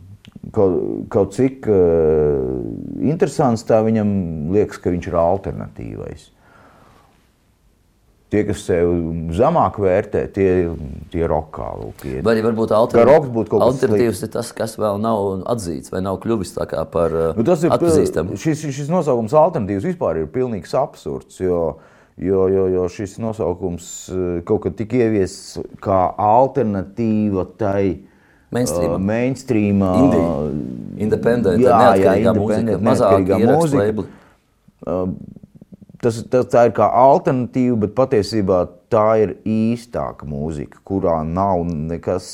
kaut, 0.57 0.79
kaut 1.13 1.37
cik 1.37 1.69
uh, 1.69 2.57
interesants, 3.05 3.67
tā 3.69 3.83
viņam 3.85 4.11
liekas, 4.55 4.81
ka 4.81 4.93
viņš 4.95 5.11
ir 5.11 5.21
alternatīvais. 5.21 6.29
Tie, 8.29 8.43
kas 8.45 8.61
sev 8.67 8.91
zemāk 9.33 9.79
vērtē, 9.81 10.27
tie, 10.37 10.49
tie 11.09 11.23
ir 11.23 11.31
rokā. 11.33 11.71
Vai 12.21 12.35
arī 12.35 12.43
varbūt 12.45 12.75
alternatīvs 12.77 14.21
ir 14.27 14.33
tas, 14.35 14.51
kas 14.53 14.77
vēl 14.77 15.01
nav 15.01 15.47
atzīts 15.49 15.95
vai 15.95 16.03
nav 16.05 16.19
kļuvis 16.21 16.53
par 16.93 17.17
nu, 17.39 17.47
tas 17.49 17.65
ir 17.65 17.73
atpazīstamu. 17.73 18.37
Šis, 18.37 18.67
šis 18.77 18.91
nosaukums 18.93 19.33
alternatīvs 19.33 19.89
vispār 19.89 20.21
ir 20.21 20.29
pilnīgs 20.35 20.77
absurds, 20.77 21.41
jo, 21.41 21.63
jo, 22.21 22.45
jo, 22.53 22.67
jo 22.75 22.85
šis 22.93 23.17
nosaukums 23.25 23.89
kaut 24.45 24.67
kad 24.67 24.77
tika 24.77 25.01
ieviests 25.07 25.57
kā 25.81 26.03
alternatīva 26.29 27.49
tai 27.57 27.83
mainstream, 28.53 28.93
uh, 28.93 29.01
mainstream 29.09 29.83
independent, 31.01 31.65
jā, 31.65 31.81
neatkarīgā 31.81 32.37
mūzika, 32.37 32.79
mazākā 32.93 33.41
mūzika. 33.45 34.09
Uh, 34.85 35.13
tas, 36.03 36.21
tas, 36.31 36.47
tā 36.53 36.69
ir 36.69 36.75
kā 36.77 36.89
alternatīva, 37.01 37.83
bet 37.85 37.97
patiesībā 37.99 38.63
tā 38.93 39.07
ir 39.25 39.35
īstāka 39.49 40.29
mūzika, 40.29 40.81
kurā 40.89 41.21
nav 41.27 41.65
nekas, 41.69 42.29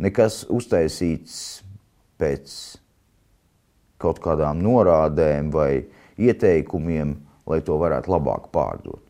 nekas 0.00 0.42
uztaisīts 0.52 1.36
pēc 2.20 2.54
kaut 4.00 4.20
kādām 4.24 4.60
norādēm 4.64 5.50
vai 5.54 5.86
ieteikumiem, 6.20 7.16
lai 7.48 7.60
to 7.64 7.76
varētu 7.80 8.12
labāk 8.12 8.50
pārdot. 8.54 9.02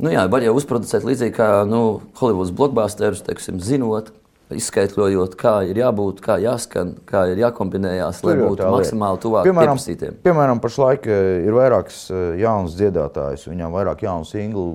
Nu 0.00 0.12
jā, 0.12 0.24
var 0.32 0.44
jau 0.44 0.54
uzproducēt 0.56 1.04
līdzīgi 1.04 1.34
kā 1.36 1.48
nu, 1.68 2.00
Holivudas 2.16 2.54
blokbusterus, 2.56 3.20
teiksim, 3.26 3.58
zinot, 3.60 4.14
izskaidrojot, 4.56 5.36
kā 5.38 5.52
ir 5.68 5.78
jābūt, 5.80 6.20
kā 6.24 6.36
jāskan, 6.42 6.94
kā 7.08 7.24
ir 7.30 7.40
jākombinējās, 7.44 8.22
lai 8.26 8.34
būtu 8.40 8.66
maksimāli 8.72 9.22
tuvāk 9.22 9.46
piemēram, 9.46 9.78
pieprasītiem. 9.78 10.18
Piemēram, 10.24 10.62
pašlaik 10.62 11.06
eh, 11.10 11.28
ir 11.46 11.56
vairākas 11.56 12.02
eh, 12.10 12.24
jaunas 12.42 12.74
dziedātājas, 12.78 13.46
viņām 13.50 13.76
vairāk 13.76 14.04
jaunu 14.06 14.28
singlu, 14.28 14.66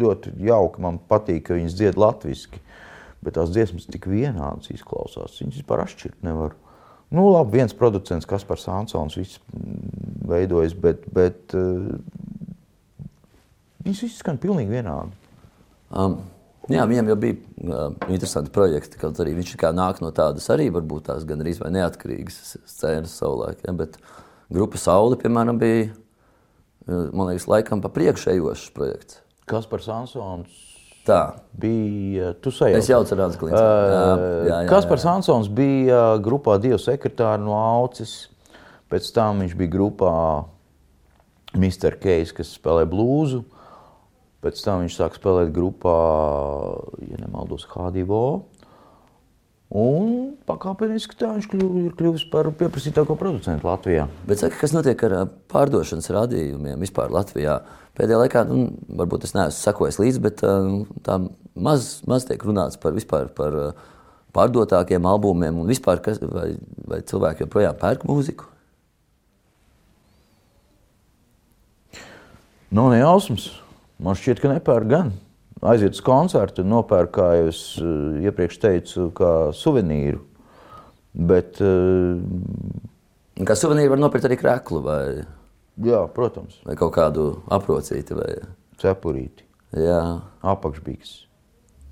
ļoti 0.00 0.34
jauki, 0.48 0.84
man 0.84 0.98
patīk, 1.10 1.46
ka 1.48 1.58
viņas 1.58 1.78
dzied 1.78 2.00
latviski, 2.00 2.62
bet 3.24 3.38
tās 3.38 3.54
dziesmas 3.54 3.88
tik 3.90 4.08
vienādas 4.10 4.72
izklausās, 4.74 5.38
viņas 5.40 5.62
vispār 5.62 5.84
atšķirt 5.86 6.20
nevar. 6.26 6.58
Nu, 7.14 7.28
labi, 7.30 7.60
viens 7.60 7.74
producents, 7.76 8.26
Kaspars 8.26 8.66
Ansons, 8.72 9.14
viss 9.20 9.38
mm, 9.54 10.22
veidojas, 10.26 10.74
bet, 10.74 11.04
bet 11.14 11.54
uh, 11.54 11.92
viņas 13.84 14.06
visas 14.08 14.22
skan 14.24 14.40
pilnīgi 14.42 14.74
vienādi. 14.74 15.14
Um, 15.94 16.24
Jā, 16.72 16.86
viņam 16.88 17.10
jau 17.12 17.16
bija 17.20 17.36
uh, 17.36 17.88
interesanti 18.08 18.52
projekti, 18.54 18.96
kaut 19.00 19.18
arī 19.20 19.34
viņš 19.36 19.56
nāk 19.76 20.00
no 20.00 20.08
tādas 20.16 20.48
arī 20.52 20.70
varbūt 20.72 21.10
tās 21.10 21.26
gan 21.28 21.44
arī 21.44 21.52
neatkarīgas 21.52 22.56
scēnas 22.64 23.18
savulaik. 23.20 23.60
Ja, 23.66 23.74
bet 23.76 23.98
grupa 24.48 24.80
Saule, 24.80 25.18
piemēram, 25.20 25.60
bija, 25.60 25.90
man 26.86 27.28
liekas, 27.28 27.50
laikam 27.50 27.84
pa 27.84 27.92
priekšējošs 27.92 28.70
projekts. 28.76 29.20
Kas 29.44 29.68
par 29.68 29.84
Sansons? 29.84 30.62
Tā 31.04 31.36
bija. 31.60 32.32
Es 32.72 32.88
jau 32.88 33.02
atceros, 33.02 33.36
ka 33.36 33.48
uh, 33.50 34.52
Kaspars 34.70 35.04
Ansons 35.04 35.50
bija 35.52 36.14
grupā 36.24 36.56
Dieva 36.62 36.78
sekretārs 36.80 37.44
no 37.44 37.58
Aucis. 37.58 38.30
Pēc 38.88 39.10
tam 39.12 39.42
viņš 39.44 39.52
bija 39.58 39.72
grupā 39.74 40.14
Mr. 41.58 41.98
Keis, 42.00 42.32
kas 42.32 42.54
spēlē 42.56 42.86
blūzu. 42.88 43.42
Pēc 44.44 44.60
tam 44.60 44.82
viņš 44.84 44.98
sāk 44.98 45.16
spēlēt 45.16 45.54
grupā, 45.56 45.94
ja 47.08 47.16
nemaldos, 47.22 47.64
Hādīvo. 47.72 48.24
Un 49.74 50.10
pakāpeniski 50.46 51.16
tā 51.18 51.32
viņš 51.34 51.48
kļuv, 51.50 51.78
ir 51.80 51.94
kļuvis 51.98 52.26
par 52.30 52.50
pieprasītāko 52.54 53.16
producentu 53.18 53.66
Latvijā. 53.66 54.04
Bet 54.28 54.42
saka, 54.42 54.58
kas 54.60 54.74
notiek 54.76 55.00
ar 55.08 55.16
pārdošanas 55.50 56.12
rādījumiem 56.14 56.84
vispār 56.84 57.10
Latvijā? 57.14 57.56
Pēdējā 57.96 58.20
laikā, 58.20 58.44
nu, 58.50 58.68
varbūt 59.00 59.24
es 59.26 59.34
neesmu 59.34 59.56
sakojis 59.56 59.98
līdzi, 60.02 60.22
bet 60.22 60.44
tā 60.44 61.18
maz, 61.56 61.88
maz 62.10 62.28
tiek 62.28 62.44
runāts 62.44 62.78
par 62.78 62.94
vispār 62.94 63.32
par 63.34 63.58
pārdotākiem 64.34 65.08
albumiem 65.08 65.58
un 65.62 65.70
vispār, 65.70 66.04
kas, 66.04 66.20
vai, 66.22 66.52
vai 66.84 67.00
cilvēki 67.06 67.46
joprojām 67.46 67.80
pērk 67.80 68.06
mūziku? 68.10 68.50
Nav 72.74 72.90
no, 72.90 72.90
nejausmas. 72.94 73.63
Man 74.02 74.18
šķiet, 74.18 74.42
ka 74.42 74.50
nepērk 74.50 74.90
gan. 74.90 75.12
Aiziet 75.64 75.96
uz 75.96 76.02
koncertu, 76.04 76.64
nopērk, 76.66 77.12
kā 77.14 77.28
jau 77.38 77.46
es 77.52 77.60
eh, 77.80 78.24
iepriekš 78.26 78.58
teicu, 78.60 79.08
kā 79.16 79.30
suvenīru. 79.56 80.20
Bet, 81.14 81.60
uh, 81.62 82.18
kā 83.46 83.54
suvenīru 83.54 83.92
var 83.92 84.00
nopirkt 84.02 84.26
arī 84.26 84.34
krēklu 84.40 84.80
vai, 84.82 85.02
jā, 85.86 86.00
protams. 86.10 86.58
vai 86.66 86.74
kaut 86.80 86.90
kādu 86.96 87.28
aprocīti 87.54 88.16
vai 88.18 88.32
cepurīti. 88.82 89.46
Jā. 89.78 90.00
Apakšbīgs. 90.42 91.14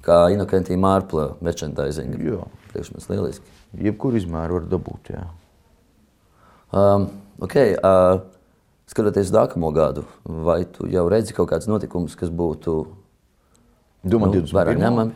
Kā 0.03 0.25
Inokentī 0.35 0.75
Mārpla 0.79 1.37
merchandising. 1.43 2.19
Jā. 2.19 2.43
Priekšmets 2.73 3.09
lieliski. 3.11 3.57
Jebkur 3.79 4.19
izmēru 4.19 4.59
var 4.59 4.69
dabūt, 4.71 5.13
jā. 5.15 5.23
Um, 6.73 7.09
ok. 7.43 7.57
Uh, 7.79 8.23
skatoties 8.91 9.31
uz 9.31 9.35
nākamo 9.35 9.71
gadu, 9.75 10.05
vai 10.25 10.63
tu 10.69 10.89
jau 10.91 11.05
redzi 11.11 11.37
kaut 11.37 11.51
kādus 11.53 11.71
notikumus, 11.71 12.17
kas 12.19 12.33
būtu 12.33 12.81
Domā, 14.03 14.33
nu, 14.33 14.43
vairāk 14.51 14.81
ņemami? 14.81 15.13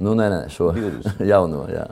Nu, 0.00 0.14
nē, 0.16 0.28
nē, 0.32 0.40
šo 0.52 0.70
jauno. 1.32 1.66
Jā. 1.68 1.90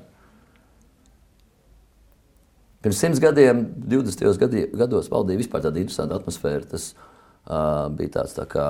Pirms 2.80 2.96
simts 3.02 3.20
gadiem, 3.20 3.66
20. 3.92 4.24
Gadi, 4.40 4.64
gados, 4.72 5.10
valdīja 5.12 5.42
vispār 5.42 5.66
tāda 5.66 5.82
interesanta 5.82 6.16
atmosfēra. 6.16 6.64
Tas 6.70 6.94
uh, 6.94 7.90
bija 7.92 8.14
tāds 8.14 8.32
tā 8.38 8.46
kā 8.48 8.68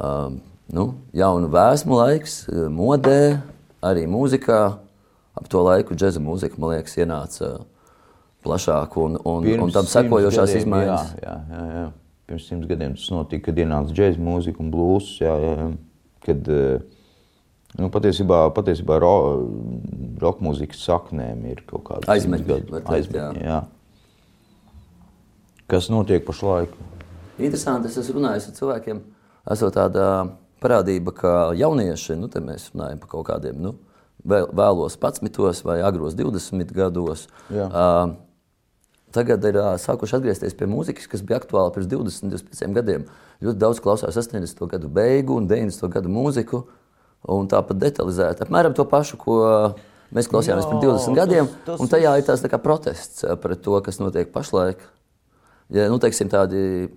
uh, 0.00 0.32
nu, 0.72 0.86
jaunu 1.12 1.52
vēsmu 1.52 2.00
laiks, 2.00 2.38
modē, 2.72 3.42
arī 3.84 4.08
mūzikā. 4.08 4.62
Ap 5.34 5.50
to 5.50 5.60
laiku 5.66 5.96
džēza 5.98 6.22
mūzika, 6.22 6.56
man 6.62 6.76
liekas, 6.76 6.96
ienāca 7.02 7.50
uh, 7.58 7.68
plašāk 8.44 8.96
un, 9.00 9.18
un, 9.20 9.44
Pirms 9.46 9.66
un 9.66 9.74
tam 9.74 9.88
sekojošās 9.90 10.50
gadiem, 10.50 10.62
izmaiņas. 10.62 11.12
Jā, 11.22 11.34
jā, 11.34 11.36
jā, 11.50 11.68
jā. 11.78 11.84
Pirms 12.24 12.48
simts 12.48 12.68
gadiem 12.70 12.96
tas 12.96 13.06
notika, 13.12 13.50
kad 13.50 13.60
ienāca 13.60 13.92
džēzus 13.96 14.22
mūzika 14.24 14.62
un 14.64 14.70
blūzs. 14.72 15.18
Kad 16.24 16.50
eh, 16.52 16.84
nu, 17.80 17.90
patiesībā, 17.92 18.40
patiesībā 18.56 18.98
ro, 19.02 19.14
roka 20.22 20.44
mūzikas 20.44 20.84
saknēm 20.86 21.44
ir 21.52 21.64
kaut 21.68 21.84
kāda 21.90 22.14
aizmetņa. 22.14 23.60
Kas 25.68 25.88
notiek 25.92 26.24
pašlaik? 26.24 26.72
Interesanti, 27.40 27.90
es 27.90 27.98
esmu 27.98 28.20
runājis 28.20 28.50
ar 28.50 28.56
cilvēkiem. 28.58 29.00
Esot 29.52 29.76
tāda 29.76 30.04
parādība, 30.64 31.12
ka 31.16 31.32
jaunieši, 31.56 32.16
nu, 32.20 32.30
mēs 32.46 32.70
runājam 32.72 33.00
par 33.02 33.10
kaut 33.16 33.26
kādiem, 33.28 33.58
nu, 33.60 33.74
vēl, 34.24 34.48
vēlos 34.56 34.96
11 35.00 35.64
vai 35.66 35.80
agros 35.84 36.16
20 36.16 36.72
gados. 36.76 37.26
Uh, 37.50 38.14
Tagad 39.14 39.44
ir 39.46 39.58
uh, 39.60 39.74
sākuši 39.78 40.18
atgriezties 40.18 40.56
pie 40.58 40.66
mūzikas, 40.70 41.06
kas 41.10 41.22
bija 41.26 41.38
aktuāla 41.38 41.70
pirms 41.74 41.86
20, 41.90 42.32
25 42.34 42.74
gadiem. 42.74 43.04
Ļoti 43.44 43.60
daudz 43.62 43.82
klausās 43.84 44.18
80. 44.18 44.64
gadu 44.72 44.90
beigu 44.90 45.38
un 45.38 45.46
90. 45.50 45.86
gadu 45.92 46.10
mūziku. 46.10 46.64
un 47.24 47.46
tāpat 47.48 47.78
detalizēti. 47.80 48.44
Apmēram 48.44 48.74
to 48.76 48.84
pašu, 48.84 49.16
ko 49.16 49.38
mēs 50.12 50.28
klausījāmies 50.28 50.66
pirms 50.68 50.82
20 50.84 51.16
gadiem. 51.16 51.46
Tas, 51.48 51.62
tas 51.70 51.80
un 51.80 51.88
tajā 51.88 52.18
ir 52.18 52.26
tāds 52.26 52.44
tā 52.44 52.60
protests 52.60 53.24
pret 53.40 53.62
to, 53.64 53.78
kas 53.86 54.00
notiek 54.02 54.28
pašlaik. 54.34 54.82
Ja, 55.72 55.86
nu, 55.88 55.96
teiksim, 56.02 56.28
tādi 56.28 56.90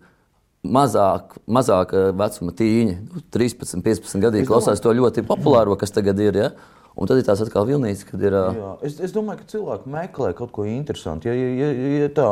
mazāk, 0.68 1.38
mazāk 1.48 1.94
vecuma 2.18 2.54
tīņi, 2.60 2.98
13, 3.32 3.84
15 3.86 4.26
gadi, 4.26 4.44
klausās 4.48 4.84
to 4.84 4.92
ļoti 4.92 5.24
populāro, 5.28 5.78
kas 5.80 5.96
tagad 5.96 6.20
ir. 6.20 6.42
Ja? 6.42 6.52
Un 6.98 7.06
tad 7.06 7.20
ir 7.20 7.28
tās 7.28 7.42
atkal 7.44 7.68
vilnītes, 7.70 8.08
kad 8.10 8.24
ir. 8.26 8.34
Jā, 8.34 8.72
es, 8.88 8.98
es 9.06 9.14
domāju, 9.14 9.44
ka 9.44 9.52
cilvēki 9.52 9.92
meklē 9.94 10.32
kaut 10.38 10.50
ko 10.56 10.66
interesantu. 10.66 11.30
Ja, 11.30 11.36
ja, 11.38 11.70
ja, 12.02 12.08
tā 12.10 12.26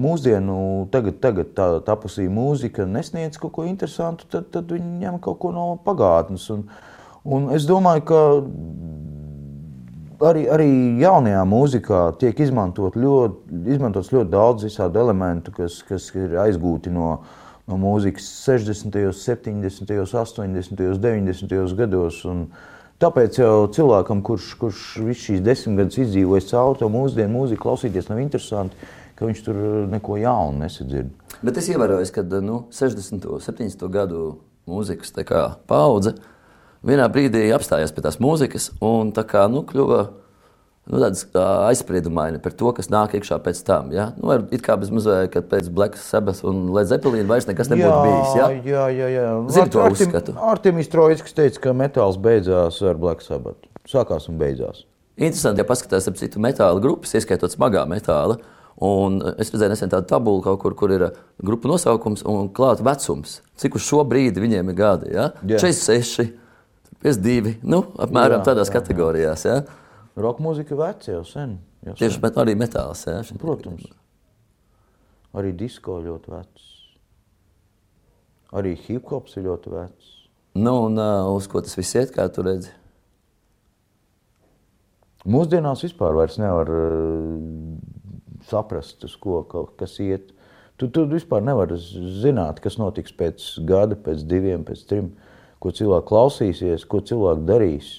mūsdienu, 0.00 0.86
tagad, 0.94 1.18
tagad 1.20 1.50
tā 1.58 1.66
tapusī 1.84 2.24
mūzika 2.32 2.86
nesniedz 2.88 3.36
kaut 3.42 3.52
ko 3.58 3.66
interesantu, 3.68 4.24
tad, 4.32 4.48
tad 4.54 4.72
viņi 4.72 5.02
ņem 5.02 5.20
kaut 5.20 5.40
ko 5.42 5.52
no 5.52 5.66
pagātnes. 5.84 6.46
Un, 6.54 6.64
un 7.28 7.50
es 7.52 7.68
domāju, 7.68 8.06
ka 8.08 8.22
arī, 10.30 10.46
arī 10.56 10.70
jaunajā 11.02 11.44
mūzikā 11.52 12.00
tiek 12.22 12.40
izmantot 12.40 12.96
ļoti, 12.96 13.60
izmantots 13.76 14.12
ļoti 14.14 14.32
daudz 14.32 14.66
visādi 14.70 15.00
elementu, 15.02 15.52
kas, 15.60 15.82
kas 15.84 16.08
ir 16.16 16.38
aizgūti 16.40 16.92
no, 16.94 17.12
no 17.68 17.80
mūzikas 17.84 18.32
60., 18.48 18.96
70., 19.12 19.96
80., 20.08 20.84
90. 21.04 21.74
gados. 21.84 22.24
Un, 22.30 22.46
Tāpēc 23.00 23.38
jau 23.40 23.64
cilvēkam, 23.72 24.18
kurš, 24.20 24.50
kurš 24.60 24.80
visu 25.06 25.30
šīs 25.30 25.44
desmit 25.44 25.78
gadus 25.78 26.02
izdzīvojis 26.02 26.50
cauri 26.50 26.82
to 26.82 26.88
mūsdienu 26.92 27.32
mūziku, 27.32 27.62
klausīties 27.62 28.10
nav 28.10 28.20
interesanti, 28.20 28.76
ka 29.16 29.24
viņš 29.24 29.40
tur 29.46 29.60
neko 29.88 30.18
jaunu 30.20 30.60
nesadzird. 30.60 31.08
Bet 31.40 31.56
es 31.56 31.70
ievēroju, 31.72 32.10
ka 32.12 32.26
nu, 32.44 32.58
60. 32.76 33.24
un 33.24 33.40
70. 33.40 33.86
gadu 33.94 34.26
mūzikas 34.68 35.16
paudze 35.70 36.12
vienā 36.84 37.08
brīdī 37.12 37.46
apstājās 37.56 37.92
pie 37.96 38.04
tās 38.04 38.20
mūzikas 38.20 38.70
un 38.84 39.14
tā 39.16 39.24
kā, 39.28 39.46
nu, 39.48 39.64
kļuva 39.64 40.02
nu, 40.90 41.00
tāds 41.00 41.24
aizspriedumaini 41.38 42.40
par 42.42 42.54
to, 42.58 42.72
kas 42.76 42.90
nāk 42.92 43.14
iekšā 43.18 43.38
pēc 43.44 43.62
tam. 43.66 43.92
Ja? 43.94 44.10
Nu, 44.18 44.34
it 44.50 44.64
kā 44.66 44.76
bez 44.80 44.92
mazliet, 44.94 45.30
kad 45.34 45.48
pēc 45.50 45.70
Black 45.74 45.98
Sabbath 46.00 46.44
un 46.46 46.68
Led 46.74 46.90
Zeppelin 46.90 47.30
vairs 47.30 47.48
nekas 47.48 47.70
nebūtu 47.72 47.88
jā, 47.88 48.04
bijis. 48.06 48.36
Ja? 48.36 48.50
Jā, 48.72 48.84
jā, 48.98 49.10
jā. 49.14 49.26
Zini 49.54 49.74
to 49.74 49.82
Artim, 49.84 50.06
uzskatu. 50.10 50.36
Artimis 50.50 50.92
Trojskis 50.92 51.36
teica, 51.36 51.66
ka 51.66 51.76
metāls 51.76 52.20
beidzās 52.20 52.82
ar 52.82 53.00
Black 53.00 53.24
Sabbath. 53.26 53.68
Sākās 53.88 54.28
un 54.30 54.38
beidzās. 54.40 54.84
Interesanti, 55.20 55.60
ja 55.60 55.68
paskatās 55.68 56.08
ap 56.08 56.16
citu 56.16 56.40
metāla 56.42 56.80
grupas, 56.82 57.12
ieskaitot 57.18 57.52
smagā 57.52 57.84
metāla. 57.88 58.38
Un 58.80 59.18
es 59.36 59.50
redzēju, 59.52 59.74
nesen 59.74 59.90
tādu 59.92 60.08
tabulu 60.08 60.40
kaut 60.44 60.60
kur, 60.62 60.74
kur 60.78 60.92
ir 60.94 61.02
grupu 61.44 61.68
nosaukums 61.68 62.22
un 62.28 62.48
klāta 62.56 62.84
vecums. 62.86 63.40
Cik 63.60 63.76
uz 63.76 63.84
šo 63.84 64.00
brīdi 64.08 64.40
viņiem 64.40 64.72
ir 64.72 64.78
gadi? 64.78 65.10
Ja? 65.12 65.26
Yeah. 65.44 65.60
46, 65.60 66.30
52, 67.04 67.58
nu, 67.68 67.82
apmēram 68.00 68.40
jā, 68.40 68.46
tādās 68.48 68.72
jā, 68.72 68.78
kategorijās. 68.78 69.44
Ja? 69.44 69.58
Roka 70.18 70.42
mūzika 70.42 70.74
ir 70.74 70.80
veca 70.80 71.12
jau 71.14 71.22
sen. 71.26 71.58
Jau 71.86 71.94
Tieši 71.98 72.18
sen. 72.18 72.38
arī 72.42 72.56
metāls. 72.58 73.04
Ja? 73.06 73.20
Protams. 73.38 73.86
Arī 75.36 75.52
disko 75.54 76.00
ļoti 76.02 76.32
vecs. 76.32 76.66
Arī 78.56 78.74
hip 78.88 79.06
hops 79.12 79.36
ir 79.38 79.46
ļoti 79.46 79.70
vecs. 79.70 80.16
Nu, 80.58 80.88
un 80.88 80.98
uh, 80.98 81.30
uz 81.30 81.46
ko 81.46 81.62
tas 81.62 81.76
viss 81.78 81.94
iet, 81.94 82.10
kā 82.10 82.26
tu 82.34 82.42
redzi? 82.42 82.72
Mūsdienās 85.30 85.84
vispār 85.84 86.16
nevar 86.40 86.72
uh, 86.74 87.38
saprast, 88.50 89.04
uz 89.06 89.14
ko 89.20 89.44
kas 89.78 89.98
iet. 90.02 90.32
Tu, 90.80 90.88
tu 90.88 91.04
vispār 91.06 91.44
nevari 91.44 91.76
zināt, 91.78 92.58
kas 92.64 92.78
notiks 92.80 93.12
pēc 93.14 93.46
gada, 93.68 93.94
pēc 93.94 94.24
diviem, 94.26 94.64
pēc 94.66 94.82
trim, 94.88 95.12
ko 95.60 95.70
cilvēki 95.76 96.08
klausīsies, 96.08 96.86
ko 96.88 97.02
cilvēki 97.04 97.46
darīs 97.46 97.90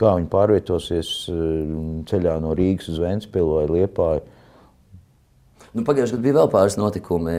kā 0.00 0.16
viņi 0.16 0.30
pārvietosies 0.32 1.12
eh, 1.32 1.74
ceļā 2.10 2.38
no 2.42 2.54
Rīgas 2.58 2.90
uz 2.92 3.00
Vēncpilsnu 3.02 3.60
vai 3.60 3.66
Liepāju. 3.76 4.24
Nu, 5.70 5.84
Pagājušajā 5.86 6.16
gadā 6.16 6.24
bija 6.24 6.38
vēl 6.40 6.50
pāris 6.50 6.80
notikumi. 6.80 7.36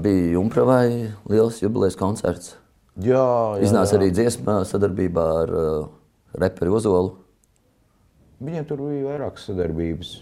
Bija 0.00 0.30
Junkrāvai 0.32 1.10
liels 1.28 1.58
jubilejas 1.60 1.98
koncerts. 2.00 2.54
Jā, 2.98 3.20
jā, 3.20 3.66
Iznāca 3.68 3.94
jā. 3.94 3.98
arī 4.00 4.08
dziesma 4.16 4.62
sadarbībā 4.66 5.24
ar 5.42 5.52
uh, 5.52 5.90
reperi 6.40 6.72
Ozolu. 6.72 7.12
Viņiem 8.42 8.64
tur 8.66 8.80
bija 8.86 9.12
vairākas 9.12 9.44
sadarbības. 9.50 10.14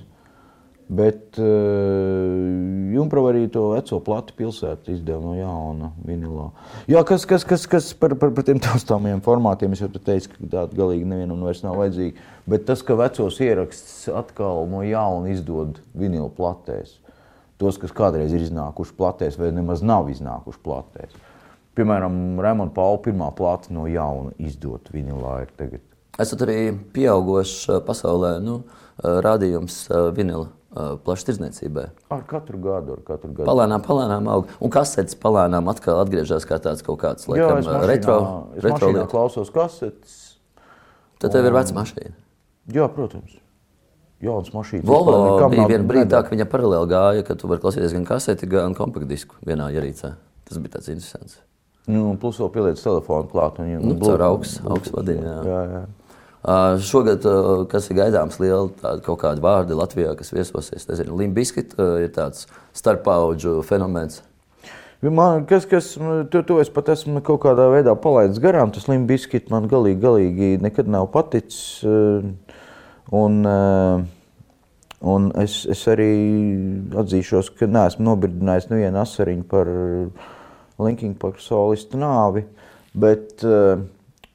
Bet 0.86 1.34
uh, 1.38 1.46
eh, 1.46 2.92
Junkrava 2.94 3.32
arī 3.32 3.48
to 3.50 3.64
veco 3.72 3.98
platu 4.06 4.36
pilsētu 4.38 4.92
izdeva 4.94 5.18
no 5.18 5.32
jauna 5.34 5.88
vinilā. 6.06 6.44
Jā, 6.86 7.00
kas, 7.06 7.24
kas, 7.26 7.42
kas, 7.42 7.64
kas 7.66 7.88
par, 7.98 8.14
par, 8.20 8.30
par 8.36 8.46
tiem 8.46 8.60
taustāmiem 8.62 9.18
formātiem, 9.24 9.74
es 9.74 9.82
jau 9.82 9.88
teicu, 9.90 10.30
ka 10.36 10.50
tāda 10.52 10.78
galīgi 10.78 11.08
nevienam 11.10 11.42
vairs 11.42 11.64
nav 11.64 11.74
vajadzīga. 11.80 12.22
Bet 12.46 12.68
tas, 12.68 12.84
ka 12.86 12.94
vecos 13.00 13.40
ierakstus 13.42 14.06
atkal 14.14 14.68
no 14.70 14.84
jauna 14.86 15.32
izdod 15.32 15.80
vinilu 15.98 16.28
platēs, 16.36 17.00
tos, 17.58 17.80
kas 17.82 17.90
kādreiz 17.90 18.30
ir 18.36 18.44
iznākuši 18.46 18.94
platēs 18.94 19.40
vai 19.40 19.50
nemaz 19.56 19.82
nav 19.82 20.06
iznākuši 20.12 20.62
platēs. 20.62 21.16
Piemēram, 21.76 22.38
Raimonda 22.40 22.72
Paula 22.76 23.00
pirmā 23.02 23.32
plata 23.34 23.74
no 23.74 23.88
jauna 23.90 24.30
izdot 24.38 24.86
vinilā 24.94 25.40
ir 25.42 25.50
tagad. 25.58 25.82
Esat 26.22 26.46
arī 26.46 26.70
pieaugošs 26.94 27.82
pasaulē, 27.84 28.36
nu, 28.40 28.60
rādījums 29.02 29.82
vinila 30.16 30.46
plašai 31.06 31.30
tirdzniecībai. 31.30 31.86
Ar 32.12 32.22
katru 32.28 32.60
gadu, 32.62 32.96
ar 32.98 33.02
katru 33.06 33.32
gadu. 33.32 33.46
Palēnām, 33.48 33.82
palēnām 33.86 34.28
aug. 34.32 34.52
Un 34.60 34.72
kasetes 34.74 35.16
palēnām 35.22 35.70
atkal 35.72 36.02
atgriežas 36.02 36.46
kā 36.48 36.60
tāds 36.62 36.84
kaut 36.86 37.00
kāds 37.02 37.28
laikam, 37.30 37.48
Jā, 37.48 37.62
mašīnā, 37.62 37.88
retro, 37.90 38.18
retro 38.60 38.92
lietu. 38.92 39.08
klausos 39.14 39.50
kasetes. 39.54 40.20
Tad 41.22 41.32
tev 41.32 41.42
un... 41.42 41.50
ir 41.50 41.56
veca 41.56 41.76
mašīna. 41.80 42.14
Jā, 42.76 42.88
protams. 42.92 43.40
Jauns 44.24 44.52
mašīnas. 44.52 44.86
Volvo 44.88 45.48
bija 45.52 45.66
viena 45.68 45.84
brīdi 45.88 46.08
tā, 46.12 46.22
ka 46.24 46.32
viņa 46.32 46.46
paralēli 46.48 46.92
gāja, 46.92 47.24
ka 47.26 47.36
tu 47.36 47.50
vari 47.50 47.60
klausīties 47.60 47.92
gan 47.96 48.06
kaseti, 48.08 48.48
gan 48.48 48.76
kompaktdisku 48.76 49.36
vienā 49.44 49.68
ierīcē. 49.76 50.14
Tas 50.48 50.62
bija 50.62 50.78
tāds 50.78 50.88
interesants. 50.92 51.40
Nu, 51.86 52.16
plus 52.20 52.40
vēl 52.42 52.50
pieliec 52.54 52.80
telefonu 52.82 53.28
klāt. 53.30 53.60
Un, 53.62 53.76
nu, 53.84 53.96
caur 54.00 54.24
augsts, 54.32 54.62
augsts 54.64 54.94
vadiņā. 54.94 55.36
Jā, 55.46 55.60
jā. 55.70 55.80
jā. 55.80 56.05
Šogad, 56.46 57.24
kas 57.72 57.88
ir 57.90 57.98
gaidāms, 57.98 58.36
liela 58.38 58.68
tāda, 58.78 59.00
kaut 59.02 59.18
kāda 59.24 59.42
vārda 59.42 59.74
Latvijā, 59.74 60.12
kas 60.14 60.30
viesosies. 60.30 60.86
Nezinu, 60.86 61.16
Limbiskit 61.18 61.74
ir 61.74 62.12
tāds 62.14 62.46
starppaudžu 62.76 63.58
fenomens. 63.66 64.20
Man, 65.02 65.42
kas, 65.46 65.66
kas, 65.68 65.90
to, 66.30 66.40
to 66.46 66.60
es 66.62 66.70
pat 66.72 66.88
esmu 66.94 67.20
kaut 67.26 67.42
kādā 67.42 67.66
veidā 67.72 67.92
palaidis 67.98 68.38
garām. 68.42 68.70
Tas 68.72 68.86
limbiskits 68.88 69.50
man 69.52 69.66
galīgi, 69.70 70.00
galīgi 70.02 70.52
nekad 70.62 70.88
nav 70.88 71.10
paticis. 71.14 71.82
Un, 73.14 73.42
un 75.02 75.28
es, 75.42 75.58
es 75.70 75.82
arī 75.90 76.12
atzīšos, 77.02 77.52
ka 77.58 77.68
neesmu 77.70 78.06
nobirdinājis 78.06 78.70
nevienu 78.70 79.02
asariņu 79.02 79.46
par 79.50 79.70
Linkin 80.86 81.18
Park 81.18 81.42
solistu 81.44 82.00
nāvi. 82.00 82.46
Bet 82.96 83.44
uh, 83.44 83.82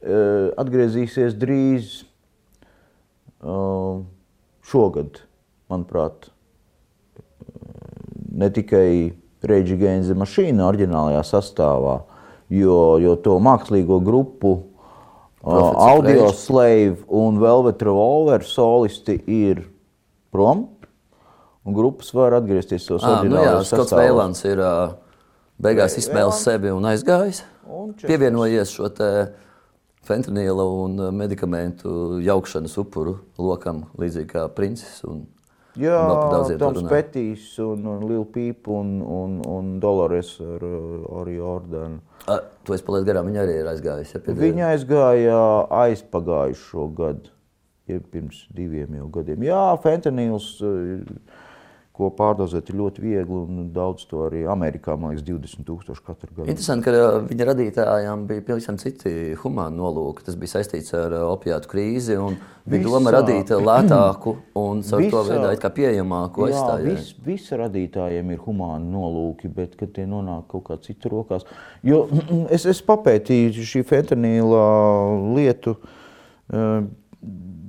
atgriezīsies 0.02 1.36
drīz 1.38 2.02
šogad, 4.72 5.22
manuprāt, 5.72 6.30
ne 8.32 8.50
tikai 8.54 9.14
Reģis 9.42 9.80
Gēnze 9.82 10.18
mašīna 10.18 10.68
oriģinālajā 10.70 11.22
sastāvā, 11.26 11.96
jo, 12.54 12.78
jo 13.02 13.16
to 13.24 13.38
mākslīgo 13.42 13.98
grupu 14.06 14.54
uh, 14.54 15.72
Audio 15.90 16.28
Rage. 16.28 16.38
Slave 16.38 16.98
un 17.08 17.42
Velvet 17.42 17.82
Revolver 17.88 18.46
solisti 18.46 19.18
ir 19.26 19.64
prom, 20.34 20.68
un 21.66 21.78
grupas 21.78 22.14
var 22.14 22.38
atgriezties 22.38 22.86
savos 22.86 23.06
ah, 23.06 23.22
nu 23.26 23.42
jā, 23.42 23.58
Skots 23.66 23.94
Veilans 23.98 24.46
ir 24.50 24.62
beigās 25.62 25.98
izsmēlis 25.98 26.42
sevi 26.46 26.72
un 26.74 26.86
aizgājis, 26.90 27.44
un 27.70 27.96
pievienojies 27.98 28.74
šo 28.78 28.90
te 28.94 29.10
uh, 29.26 29.50
fentanīla 30.08 30.66
un 30.86 30.98
uh, 31.00 31.12
medikamentu 31.16 32.20
jaukšanas 32.24 32.78
upuru 32.82 33.20
lokam, 33.41 33.86
līdzīgi 34.02 34.32
kā 34.34 34.47
princis. 34.56 34.99
Un, 35.08 35.26
Jā, 35.80 35.95
Toms 36.60 36.84
Petīs 36.89 37.45
un, 37.64 37.86
un 37.88 38.02
Lil 38.10 38.26
Peep 38.28 38.68
un, 38.68 38.97
un, 38.99 39.38
un 39.47 39.70
Dolores 39.80 40.34
ar 40.43 40.66
Ori 41.22 41.38
Ordenu. 41.39 42.02
Tu 42.68 42.76
esi 42.76 42.86
palaid 42.86 43.08
garām, 43.08 43.30
viņa 43.32 43.45
arī 43.45 43.54
ir 43.62 43.70
aizgājusi. 43.72 44.18
Ja, 44.18 44.36
viņa 44.41 44.66
aizgāja 44.74 45.38
aizpagājušo 45.86 46.89
gadu, 46.97 47.32
ja 47.89 48.02
pirms 48.12 48.43
diviem 48.56 48.99
jau 48.99 49.08
gadiem. 49.16 49.47
Jā, 49.47 49.64
fentanīls, 49.84 50.49
ko 52.02 52.10
pārdozēt 52.18 52.72
ir 52.72 52.78
ļoti 52.80 53.04
viegli, 53.04 53.39
un 53.45 53.68
daudz 53.76 54.08
to 54.10 54.26
arī 54.26 54.43
Amerikā, 54.49 54.95
man 54.99 55.14
liekas, 55.14 55.26
20 55.28 55.68
tūkstoši 55.68 56.06
katru 56.08 56.32
gadu. 56.32 56.47
Interesanti, 56.49 56.88
ka 56.88 56.93
uh, 56.97 57.18
viņa 57.30 57.47
radītājām 57.52 58.26
bija 58.30 58.45
pavisam 58.47 58.80
citi 58.82 59.36
humāni 59.41 59.78
nolūki. 59.78 60.26
Tas 60.26 60.38
bija 60.39 60.56
saistīts 60.56 60.95
ar 60.97 61.14
uh, 61.18 61.26
opiātu 61.32 61.70
krīzi, 61.72 62.18
un 62.22 62.39
bija 62.66 62.82
Visā. 62.82 62.88
doma 62.89 63.14
radīt 63.18 63.54
lētāku 63.54 64.36
un 64.62 64.82
Visā. 64.86 65.02
to 65.14 65.24
veidā 65.30 65.52
kā 65.62 65.74
pieejamāku 65.78 66.47
aizstāju. 66.47 66.95
Vis, 66.95 67.12
visi 67.26 67.60
radītājiem 67.62 68.34
ir 68.34 68.41
humāni 68.47 68.89
nolūki, 68.93 69.52
bet 69.54 69.78
kad 69.80 69.93
tie 69.97 70.08
nonāk 70.10 70.47
kaut 70.52 70.66
kā 70.70 70.80
citu 70.86 71.14
rokās. 71.14 71.45
Jo 71.86 72.08
es, 72.56 72.66
es 72.66 72.82
papētīju 72.88 73.70
šī 73.74 73.86
fentanīla 73.93 74.66
lietu. 75.38 75.78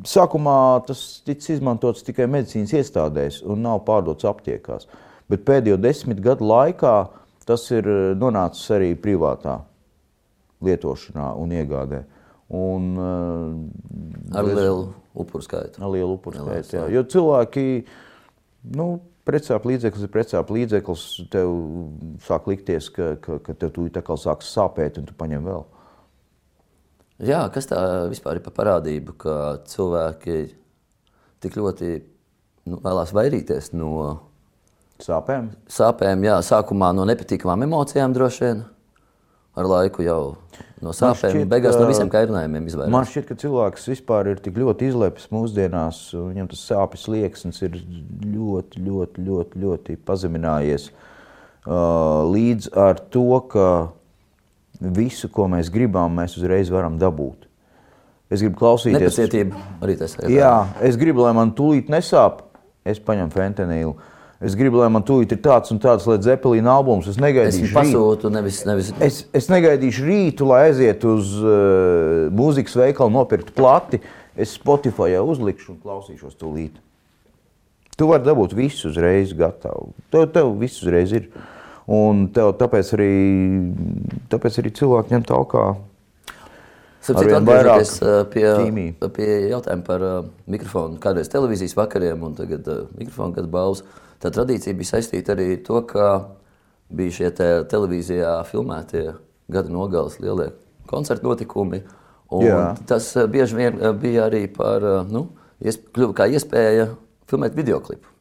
Sākumā 0.08 0.82
tas 0.86 1.22
tika 1.26 1.52
izmantots 1.54 2.04
tikai 2.06 2.26
medicīnas 2.30 2.74
iestādēs 2.80 3.42
un 3.46 3.62
nav 3.62 3.84
pārdots 3.86 4.26
aptiekās. 4.26 4.88
Bet 5.30 5.44
pēdējo 5.46 5.78
desmit 5.80 6.20
gadu 6.22 6.48
laikā 6.48 6.96
tas 7.46 7.68
ir 7.74 7.86
eh, 7.88 8.00
nonācis 8.18 8.70
arī 8.74 8.92
privātā 8.98 9.60
lietošanā 10.62 11.32
un 11.42 11.54
iegādē. 11.58 12.02
Un, 12.52 12.90
uh, 13.00 14.36
ar 14.36 14.44
lielu 14.44 14.90
upuru 15.16 15.40
skaitu. 15.42 15.80
Ar 15.80 15.88
lielu 15.88 16.18
upuru 16.18 16.42
skaitu, 16.42 16.76
jā. 16.76 16.82
Jo 16.92 17.02
cilvēki, 17.08 17.64
nu, 18.76 18.88
precēp 19.24 19.64
līdzeklis 19.70 20.04
ir 20.04 20.10
precēp 20.12 20.52
līdzeklis, 20.52 21.06
tev 21.32 21.54
sāk 22.26 22.50
likties, 22.50 22.90
ka, 22.92 23.14
ka, 23.24 23.38
ka 23.46 23.56
tev 23.56 23.72
tūlīt 23.72 23.96
tā 23.96 24.02
kā 24.04 24.18
sāks 24.20 24.52
sāpēt 24.52 25.00
un 25.00 25.08
tu 25.08 25.16
paņem 25.16 25.48
vēl. 25.48 25.64
Jā, 27.22 27.44
kas 27.54 27.68
tā 27.70 27.78
vispār 28.10 28.40
ir 28.40 28.42
par 28.42 28.54
parādību, 28.56 29.14
ka 29.22 29.34
cilvēki 29.70 30.40
tik 31.42 31.54
ļoti 31.58 31.90
nu, 32.66 32.80
vēlās 32.82 33.12
vairīties 33.14 33.70
no 33.76 33.92
sāpēm? 35.02 35.52
Sāpēm, 35.70 36.26
jā, 36.26 36.40
sākumā 36.42 36.90
no 36.96 37.06
nepatīkamām 37.06 37.62
emocijām 37.68 38.14
droši 38.16 38.46
vien. 38.46 38.64
Ar 39.52 39.68
laiku 39.68 40.02
jau 40.02 40.18
no 40.82 40.94
sāpēm, 40.96 41.36
šķiet, 41.36 41.48
beigās 41.52 41.78
no 41.78 41.86
visiem 41.86 42.10
kairinājumiem 42.10 42.66
izvairās. 42.72 42.92
Man 42.94 43.06
šķiet, 43.06 43.26
ka 43.28 43.38
cilvēks 43.42 43.86
vispār 43.92 44.32
ir 44.32 44.42
tik 44.42 44.58
ļoti 44.58 44.90
izlepis 44.90 45.30
mūsdienās, 45.30 46.02
viņam 46.16 46.50
tas 46.50 46.66
sāpes 46.72 47.06
liekas 47.12 47.46
ir 47.62 47.76
ļoti, 47.78 48.82
ļoti, 48.82 49.26
ļoti, 49.28 49.62
ļoti 49.66 49.98
pazeminājies. 50.08 50.90
Līdz 51.68 52.72
ar 52.82 53.04
to, 53.14 53.28
ka 53.52 53.68
visu, 54.90 55.30
ko 55.32 55.46
mēs 55.52 55.70
gribam, 55.72 56.14
mēs 56.18 56.36
uzreiz 56.40 56.70
varam 56.72 56.98
dabūt. 57.00 57.48
Es 58.32 58.40
gribu 58.40 58.56
klausīties. 58.62 58.96
Nepacietība 58.96 59.60
arī 59.84 59.98
tas 60.00 60.16
ir. 60.16 60.30
Jā, 60.32 60.54
es 60.84 60.96
gribu, 61.00 61.24
lai 61.26 61.34
man 61.36 61.52
tūlīt 61.56 61.92
nesāp, 61.92 62.46
es 62.88 63.00
paņemu 63.02 63.34
fentanīlu. 63.34 63.92
Es 64.42 64.56
gribu, 64.58 64.80
lai 64.80 64.88
man 64.90 65.04
tūlīt 65.06 65.36
ir 65.36 65.38
tāds 65.44 65.70
un 65.70 65.78
tāds 65.78 66.06
Led 66.10 66.24
Zeppelin 66.26 66.66
albums. 66.66 67.06
Es 67.12 67.20
negaidīšu 67.22 67.68
es 67.68 67.74
pasūtu, 67.76 68.32
nevis, 68.34 68.62
nevis. 68.66 68.88
Es, 69.04 69.20
es 69.36 69.46
negaidīšu 69.52 70.06
rītu, 70.08 70.48
lai 70.48 70.64
aizietu 70.70 71.12
uz 71.20 71.36
uh, 71.38 72.32
mūzikas 72.34 72.74
veikalu, 72.80 73.14
nopirkt 73.14 73.52
plati. 73.54 74.00
Es 74.34 74.56
Spotify 74.56 75.20
uzlikšu 75.20 75.76
un 75.76 75.78
klausīšos 75.84 76.34
tūlīt. 76.40 76.80
Tu 77.94 78.08
vari 78.08 78.24
dabūt 78.26 78.56
visu 78.56 78.88
uzreiz 78.88 79.36
gatavu. 79.36 79.92
Tev, 80.10 80.26
tev 80.34 80.54
viss 80.58 80.82
uzreiz 80.82 81.12
ir. 81.14 81.28
Uh, 81.28 81.50
Un 81.90 82.28
tev, 82.34 82.52
tāpēc, 82.60 82.92
arī, 82.94 83.14
tāpēc 84.30 84.60
arī 84.62 84.70
cilvēki 84.78 85.16
ņem 85.16 85.24
talkā. 85.26 85.64
Sapratu, 87.02 87.34
atgriežoties 87.40 87.96
pie, 88.30 88.44
ķīmī. 88.46 88.84
pie 89.10 89.30
jautājuma 89.50 89.82
par 89.88 90.04
uh, 90.06 90.28
mikrofonu, 90.46 91.00
kādreiz 91.02 91.32
televīzijas 91.32 91.74
vakariem 91.74 92.22
un 92.22 92.36
tagad 92.38 92.68
uh, 92.70 92.84
mikrofonu 92.94 93.34
gadu 93.34 93.50
balvas, 93.50 93.82
tā 94.22 94.30
tradīcija 94.30 94.76
bija 94.78 94.92
saistīta 94.92 95.34
arī 95.34 95.56
to, 95.66 95.80
ka 95.90 96.12
bija 96.94 97.16
šie 97.16 97.32
te 97.34 97.48
televīzijā 97.72 98.36
filmētie 98.46 99.08
gada 99.50 99.74
nogales 99.74 100.20
lielie 100.22 100.52
koncertu 100.86 101.26
notikumi. 101.26 101.82
Tas 102.88 103.10
bieži 103.28 103.58
vien 103.58 103.82
bija 104.00 104.28
arī 104.30 104.46
par, 104.52 104.84
nu, 105.10 105.26
kļuva 105.60 106.14
kā 106.22 106.30
iespēja 106.30 106.92
filmēt 107.28 107.58
videoklipu. 107.58 108.11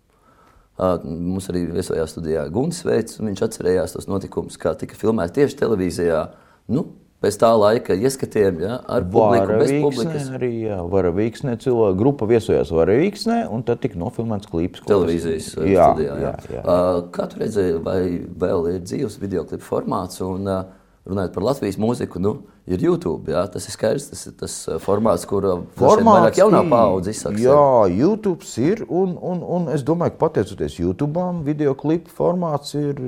Mums 1.05 1.51
arī 1.51 1.67
viesojās 1.69 2.15
studijā 2.15 2.47
Guntis 2.53 2.81
Veits, 2.87 3.19
un 3.21 3.29
viņš 3.29 3.45
atcerējās 3.45 3.93
tos 3.97 4.09
notikumus, 4.09 4.57
kā 4.61 4.73
tika 4.79 4.97
filmēts 4.97 5.35
tieši 5.37 5.59
televīzijā. 5.59 6.25
Nu, 6.73 6.87
Pēc 7.21 7.35
tā 7.37 7.51
laika 7.53 7.93
ieskatiem, 7.93 8.63
ja, 8.63 8.79
ar 8.89 9.03
publiku, 9.05 9.57
bez 9.61 9.71
publikas. 9.83 10.23
Arī, 10.33 10.47
jā, 10.65 10.79
Varavīksnē 10.89 11.53
cilvēku 11.61 11.99
grupa 11.99 12.25
viesojās 12.25 12.71
Varavīksnē, 12.73 13.43
un 13.53 13.61
tad 13.67 13.83
tika 13.83 13.99
nofilmēts 14.01 14.49
klips. 14.49 14.81
Televīzijas 14.89 15.51
jā, 15.53 15.85
studijā, 15.91 16.15
jā. 16.17 16.31
Jā, 16.31 16.55
jā. 16.55 16.63
Uh, 16.65 17.03
kā 17.13 17.27
tu 17.29 17.43
redzēji, 17.43 17.75
vai 17.85 17.99
vēl 18.41 18.71
ir 18.71 18.81
dzīves 18.87 19.19
videoklipa 19.21 19.61
formāts, 19.67 20.17
un 20.25 20.49
uh, 20.49 20.63
runājot 21.09 21.33
par 21.33 21.45
Latvijas 21.45 21.77
mūziku, 21.81 22.21
nu, 22.21 22.33
ir 22.69 22.83
YouTube. 22.85 23.31
Jā, 23.33 23.43
tas 23.51 23.65
ir 23.67 23.73
skaidrs, 23.73 24.07
tas 24.11 24.23
ir 24.29 24.35
tas 24.37 24.55
uh, 24.69 24.77
formāts, 24.81 25.25
kur 25.29 25.47
uh, 25.47 25.63
formāts 25.79 26.21
vairāk 26.21 26.41
jaunā 26.41 26.61
paudze 26.69 27.13
izsaka. 27.15 27.41
Jā, 27.41 27.61
YouTube 27.89 28.45
ir, 28.61 28.83
un, 28.87 29.15
un, 29.17 29.45
un 29.57 29.69
es 29.73 29.85
domāju, 29.87 30.15
ka 30.15 30.27
pateicoties 30.27 30.77
YouTube, 30.79 31.27
video 31.47 31.73
klipu 31.77 32.13
formāts 32.13 32.75
ir, 32.77 33.01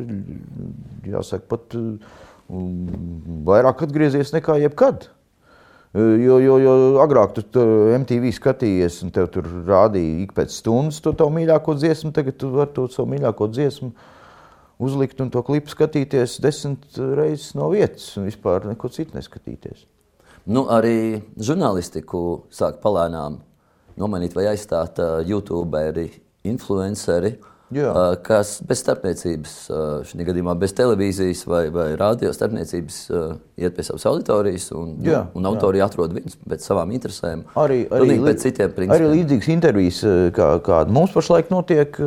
jāsaka, 1.06 1.46
pat 1.54 1.78
um, 1.78 3.44
vairāk 3.48 3.86
atgriezies 3.86 4.34
nekā 4.36 4.58
jebkad. 4.66 5.12
Jo, 5.94 6.39
jo, 6.41 6.56
jo 6.58 6.72
agrāk 7.04 7.36
tu, 7.36 7.44
tu 7.54 7.64
MTV 7.94 8.32
skatījies, 8.34 8.96
un 9.06 9.12
tev 9.14 9.28
tur 9.30 9.46
rādīja 9.68 10.24
ik 10.24 10.32
pēc 10.34 10.56
stundas 10.56 10.98
to 11.06 11.14
tavu 11.14 11.36
mīļāko 11.36 11.76
dziesmu, 11.78 12.10
tagad 12.16 12.39
tu 12.41 12.50
vari 12.56 12.74
to 12.74 12.88
savu 12.89 13.12
mīļāko 13.12 13.48
dziesmu 13.54 13.91
uzlikt 14.84 15.22
un 15.24 15.32
to 15.34 15.42
klipu 15.46 15.72
skatīties 15.72 16.40
desmit 16.44 17.00
reizes 17.00 17.54
no 17.58 17.70
vietas 17.72 18.10
un 18.20 18.28
vispār 18.28 18.68
neko 18.70 18.92
citu 18.94 19.18
neskatīties. 19.18 19.86
Nu, 20.44 20.66
arī 20.68 21.24
žurnālistiku 21.40 22.44
sāk 22.52 22.82
palēnām 22.84 23.40
nomainīt 24.00 24.36
vai 24.36 24.50
aizstāt 24.52 25.00
uh, 25.00 25.22
YouTuberi, 25.24 26.10
influenceri. 26.52 27.38
Uh, 27.38 27.53
Jā. 27.74 27.93
kas 28.26 28.55
bez 28.67 28.84
starpniecības, 28.84 29.55
šajā 30.09 30.28
gadījumā 30.28 30.55
bez 30.59 30.76
televīzijas 30.78 31.43
vai, 31.49 31.63
vai 31.74 31.88
radio 31.99 32.32
starpniecības, 32.36 32.99
iet 33.59 33.76
pie 33.78 33.86
savas 33.88 34.05
auditorijas 34.09 34.69
un, 34.78 34.95
jā, 35.05 35.24
un 35.38 35.49
autori 35.49 35.82
jā. 35.82 35.88
atrod 35.89 36.13
viņus 36.15 36.38
pēc 36.49 36.67
savām 36.67 36.93
interesēm. 36.95 37.45
Arī, 37.59 37.84
arī, 37.93 38.19
pēc 38.24 38.45
citiem 38.47 38.76
principiem. 38.76 38.95
Arī 38.97 39.21
līdzīgas 39.21 39.51
intervijas, 39.53 40.01
kā, 40.36 40.49
kāda 40.65 40.93
mums 40.93 41.15
pašlaik 41.15 41.51
notiek, 41.53 41.97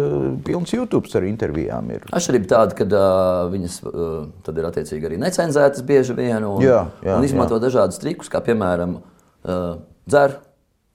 pilns 0.46 0.74
YouTube 0.74 1.10
ar 1.14 1.26
intervijām. 1.28 1.90
Ir. 1.94 2.06
Atšķirība 2.14 2.50
tāda, 2.50 2.76
ka 2.78 2.86
uh, 2.86 3.50
viņas 3.52 3.78
uh, 3.86 4.16
tad 4.46 4.58
ir 4.60 4.68
attiecīgi 4.70 5.10
arī 5.10 5.20
necenzētas 5.22 5.84
bieži 5.86 6.16
vien 6.16 6.46
un, 6.46 6.60
jā, 6.64 6.82
jā, 7.04 7.18
un 7.18 7.26
izmanto 7.26 7.58
jā. 7.58 7.66
dažādus 7.68 8.00
trikus, 8.02 8.30
kā 8.32 8.42
piemēram 8.44 8.98
uh, 8.98 9.78
dzer 10.08 10.38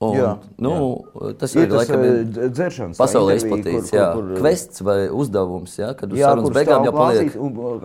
Un, 0.02 0.16
jā, 0.18 0.30
nu, 0.58 0.72
jā. 1.14 1.32
Tas 1.38 1.52
ir, 1.54 1.68
tas, 1.70 1.84
laikam, 1.84 2.04
ir 2.08 2.52
dzeršanas 2.56 2.97
pasaulē 2.97 3.36
izplatīts. 3.38 3.91
Kur, 3.91 3.99
kur, 4.16 4.30
kur, 4.32 4.39
kvests 4.41 4.82
vai 4.86 4.95
uzdevums, 5.14 5.76
jā, 5.78 5.91
kad 5.99 6.10
uz 6.10 6.18
jā, 6.18 6.32
sarunas 6.32 6.56
beigām 6.56 6.88
jau 6.88 6.93
paliek. 6.95 7.36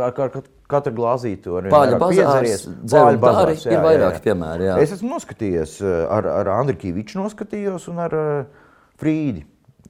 Ar, 0.00 0.20
ar, 0.24 0.38
Katra 0.66 0.90
glāzīte 0.90 1.52
var 1.52 1.68
būt. 1.70 2.64
Dzēru 2.88 3.20
bāri 3.22 3.58
ir 3.70 3.82
vairāki 3.84 4.22
piemēri. 4.24 4.66
Jā. 4.66 4.78
Es 4.82 4.94
esmu 4.96 5.12
noskatījies 5.12 5.76
ar, 5.84 6.26
ar 6.40 6.50
Andriķīviču 6.56 7.20
noskatījos 7.20 7.86
un 7.92 8.00
ar 8.02 8.16
uh, 8.18 8.64
Frīdi. 8.98 9.44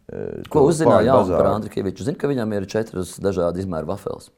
Uh, 0.07 0.43
Ko 0.53 0.67
uzzināja 0.69 1.17
par 1.31 1.49
Andriķīviču? 1.55 2.05
Zinu, 2.11 2.19
ka 2.21 2.29
viņam 2.29 2.53
ir 2.59 2.69
četras 2.75 3.15
dažādi 3.23 3.65
izmēri 3.65 3.89
vafels. 3.89 4.29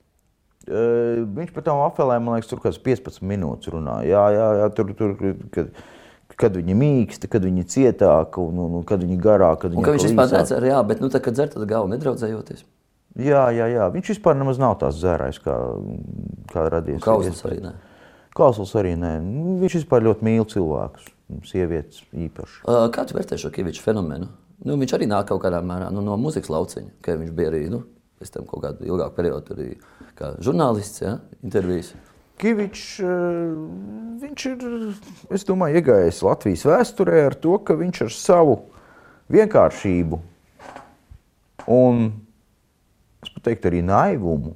Uh, 0.68 1.24
viņš 1.34 1.50
par 1.56 1.66
tām 1.66 1.80
vafelēm, 1.80 2.28
man 2.28 2.38
liekas, 2.38 2.52
tur 2.52 2.62
kāds 2.62 2.78
15 2.84 3.24
minūtes 3.26 3.72
runā. 3.74 4.02
Jā, 4.06 4.28
jā, 4.36 4.48
jā 4.60 4.70
tur, 4.76 4.94
tur, 4.94 5.18
kad, 5.54 5.72
kad 6.38 6.56
viņi 6.56 6.76
mīksta, 6.78 7.28
kad 7.30 7.44
viņi 7.46 7.66
cietāka 7.68 8.42
un, 8.42 8.58
un, 8.62 8.78
un 8.80 8.86
kad 8.86 9.02
viņi 9.02 9.18
garāka. 9.22 9.64
Kad 9.66 9.74
viņi 9.74 9.82
un 9.82 9.86
ka 9.86 9.94
viņš 9.96 10.06
vispār 10.08 10.32
nedzer, 10.36 10.66
jā, 10.70 10.80
bet 10.86 11.02
nu, 11.02 11.10
tā, 11.12 11.20
kad 11.24 11.36
dzer, 11.36 11.50
tad 11.52 11.66
galva 11.70 11.90
nedraudzējoties. 11.94 12.64
Jā, 13.18 13.48
jā, 13.50 13.66
jā, 13.72 13.88
viņš 13.90 14.12
vispār 14.14 14.38
nemaz 14.38 14.60
nav 14.62 14.76
tās 14.78 14.98
dzērājs, 15.00 15.40
kā, 15.42 15.56
kā 16.52 16.66
radies. 16.70 17.02
Kausls 17.02 17.42
arī 17.48 17.58
nē. 17.64 17.72
Kausls 18.38 18.74
arī 18.78 18.94
nē. 19.00 19.14
Nu, 19.24 19.56
viņš 19.62 19.80
vispār 19.80 20.04
ļoti 20.06 20.26
mīl 20.28 20.46
cilvēkus, 20.52 21.08
sievietes 21.48 22.04
īpaši. 22.14 22.60
Kā 22.94 23.06
tu 23.08 23.18
vērtē 23.18 23.40
šo 23.40 23.50
Kiviču 23.54 23.82
fenomenu? 23.82 24.30
Nu, 24.66 24.76
viņš 24.78 24.94
arī 24.94 25.08
nāk 25.10 25.30
kaut 25.30 25.42
kādā 25.42 25.58
mērā 25.64 25.90
nu, 25.94 26.02
no 26.04 26.14
muzikas 26.20 26.50
lauciņa, 26.50 26.96
ka 27.02 27.16
viņš 27.18 27.34
bija 27.34 27.50
arī, 27.50 27.64
nu, 27.72 27.82
pēc 28.18 28.32
tam 28.34 28.46
kaut 28.50 28.64
kādu 28.64 28.86
ilgāku 28.86 29.18
periodu 29.18 29.54
arī 29.54 29.68
kā 30.18 30.32
žurnālists, 30.42 31.02
ja, 31.02 31.18
intervijas. 31.42 31.92
Kivičs, 32.38 32.84
eh, 33.02 33.08
viņš 34.22 34.46
ir, 34.52 34.64
es 35.34 35.46
domāju, 35.48 35.80
iegājis 35.80 36.22
Latvijas 36.22 36.64
vēsturē 36.68 37.24
ar 37.26 37.34
to, 37.34 37.56
ka 37.58 37.74
viņš 37.78 38.02
ar 38.06 38.14
savu 38.14 38.56
vienkāršību 39.32 40.20
un, 41.74 42.06
es 43.24 43.34
pat 43.34 43.48
teiktu, 43.50 43.72
arī 43.72 43.82
naivumu 43.86 44.54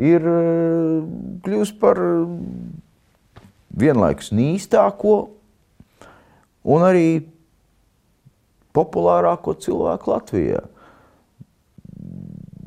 ir 0.00 0.24
eh, 0.24 0.98
kļuvis 1.44 1.74
par 1.82 2.00
vienlaikus 3.74 4.32
nīstāko 4.34 5.16
un 6.64 6.86
arī 6.86 7.08
populārāko 8.74 9.54
cilvēku 9.60 10.10
Latvijā. 10.10 10.62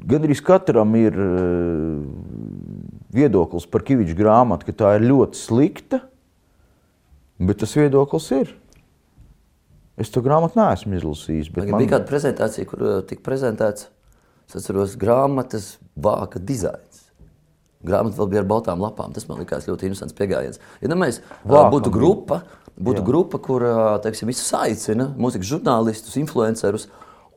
gandrīz 0.07 0.39
katram 0.39 0.93
ir 0.95 1.17
viedoklis 3.17 3.67
par 3.69 3.83
Kaviča 3.87 4.15
grāmatu, 4.17 4.69
ka 4.69 4.75
tā 4.83 4.93
ir 4.97 5.07
ļoti 5.09 5.39
slikta, 5.39 6.01
bet 7.41 7.61
tas 7.63 7.75
viedoklis 7.77 8.29
ir. 8.37 8.53
Es 9.97 10.11
to 10.13 10.21
grāmatu 10.21 10.59
neesmu 10.59 10.99
izlasījis. 10.99 11.49
Man... 11.55 11.73
Bija 11.79 11.95
kāda 11.95 12.05
prezentācija, 12.09 12.67
kur 12.69 12.85
tika 13.09 13.23
prezentēts, 13.25 13.87
es 14.45 14.59
atceros, 14.59 14.93
grāmatas 15.01 15.75
vāka 15.97 16.41
dizains. 16.41 17.07
Grāmata 17.85 18.17
vēl 18.19 18.29
bija 18.29 18.43
ar 18.43 18.49
baltām 18.49 18.81
lapām. 18.81 19.13
Tas 19.13 19.25
man 19.29 19.41
likās 19.41 19.65
ļoti 19.69 19.89
interesants 19.89 20.15
pieejams. 20.17 20.61
Ja 20.81 20.89
nu 20.91 20.97
mēs 21.01 21.19
Vākam. 21.43 21.71
būtu 21.73 21.93
grupa, 21.93 22.41
būtu 22.77 23.01
Jā. 23.01 23.07
grupa, 23.09 23.41
kur 23.41 23.65
teiksim, 24.05 24.29
visus 24.29 24.49
aicina, 24.57 25.09
mūzikas 25.17 25.49
žurnālistus, 25.49 26.17
influencerus, 26.21 26.87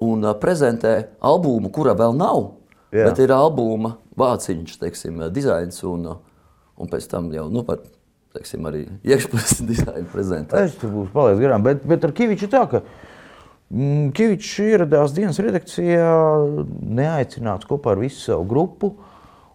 un 0.00 0.24
prezentē 0.40 0.94
albumu, 1.20 1.72
kura 1.72 1.96
vēl 1.96 2.16
nav, 2.16 2.59
Jā. 2.90 3.06
bet 3.06 3.20
ir 3.22 3.30
albuma 3.34 3.94
vāciņš, 4.18 4.76
teiksim, 4.80 5.22
dizains, 5.34 5.78
un, 5.86 6.08
un 6.10 6.90
pēc 6.90 7.06
tam 7.10 7.28
jau 7.34 7.46
nu, 7.52 7.62
par 7.66 7.84
teiksim, 8.36 8.66
arī 8.70 8.84
iekšpuses 9.06 9.62
dizaina 9.70 10.06
prezentēt. 10.10 10.70
Es 10.70 10.80
tur 10.80 10.92
būšu 10.94 11.14
palaidis 11.14 11.44
garām, 11.44 11.64
bet, 11.66 11.86
bet 11.88 12.06
ar 12.06 12.14
Kiviču 12.16 12.50
tā, 12.50 12.64
ka 12.70 12.82
mm, 12.82 14.10
Kivičs 14.16 14.56
ieradās 14.66 15.14
dienas 15.16 15.40
redakcijā, 15.42 16.10
neaicināts 17.00 17.68
kopā 17.70 17.94
ar 17.94 18.02
visu 18.02 18.22
savu 18.28 18.48
grupu. 18.50 18.94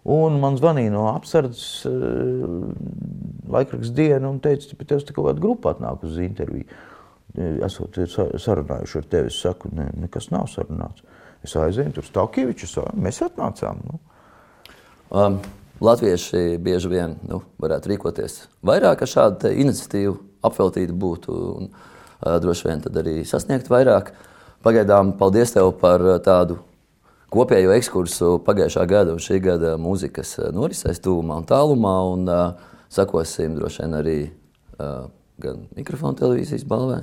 Un 0.06 0.36
man 0.38 0.54
zvanīja 0.54 0.92
no 0.94 1.08
apsardzes 1.10 1.80
uh, 1.88 2.68
laikraksta 3.50 3.96
diena 3.96 4.28
un 4.30 4.36
teica, 4.38 4.76
ka 4.78 4.86
tev 4.86 5.00
kaut 5.08 5.24
kāda 5.32 5.42
grupa 5.42 5.72
atnāk 5.74 6.04
uz 6.06 6.20
interviju. 6.22 6.68
Esot 7.66 7.98
sarunājuši 8.06 9.00
ar 9.00 9.08
tevi, 9.10 9.32
es 9.32 9.40
saku, 9.42 9.72
ne, 9.74 9.88
nekas 10.04 10.30
nav 10.30 10.46
sarunāts. 10.52 11.02
Es 11.46 11.54
aizēju, 11.54 11.94
tur 11.96 12.06
stāv 12.06 12.32
Kivičs, 12.34 12.74
mēs 12.98 13.22
atnācām. 13.22 13.80
Nu. 13.86 14.00
Um, 15.14 15.40
Latvieši 15.80 16.56
bieži 16.64 16.88
vien 16.88 17.18
nu, 17.28 17.42
varētu 17.60 17.90
rīkoties 17.92 18.38
vairāk 18.64 19.02
ar 19.04 19.10
šādu 19.12 19.50
iniciatīvu, 19.52 20.14
apveltītu 20.48 20.94
būtu 20.96 21.34
un 21.52 21.68
uh, 21.68 22.38
droši 22.42 22.70
vien 22.70 22.84
arī 23.02 23.18
sasniegt 23.28 23.68
vairāk. 23.70 24.14
Pagaidām 24.64 25.12
paldies 25.20 25.52
tev 25.54 25.68
par 25.78 26.02
tādu 26.24 26.56
kopējo 27.30 27.74
ekskursu 27.76 28.38
pagājušā 28.46 28.86
gada 28.88 29.14
un 29.14 29.22
šī 29.22 29.38
gada 29.44 29.74
mūzikas 29.78 30.32
eh, 30.40 30.48
norisēs 30.56 31.02
tuvumā 31.04 31.42
un 31.42 31.46
tālumā. 31.46 31.96
Un, 32.14 32.30
uh, 32.30 32.72
sakosim 32.92 33.56
droši 33.58 33.82
vien 33.82 33.98
arī 33.98 34.16
uh, 34.26 35.08
gan 35.42 35.66
mikrofonu 35.76 36.18
televīzijas 36.20 36.64
balvē, 36.68 37.02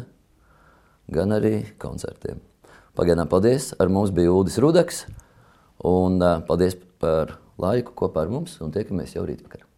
gan 1.13 1.35
arī 1.37 1.59
koncertiem. 1.81 2.41
Pagaidām 2.93 3.29
paldies. 3.29 3.71
Ar 3.81 3.89
mums 3.89 4.13
bija 4.13 4.29
Ulris 4.29 4.59
Rudaks. 4.61 5.05
Un 5.83 6.21
paldies 6.47 6.77
par 7.01 7.39
laiku 7.57 7.95
kopā 7.97 8.27
ar 8.27 8.33
mums 8.33 8.59
un 8.61 8.73
tiekamies 8.75 9.15
jau 9.17 9.25
rīt 9.25 9.41
vakarā. 9.41 9.72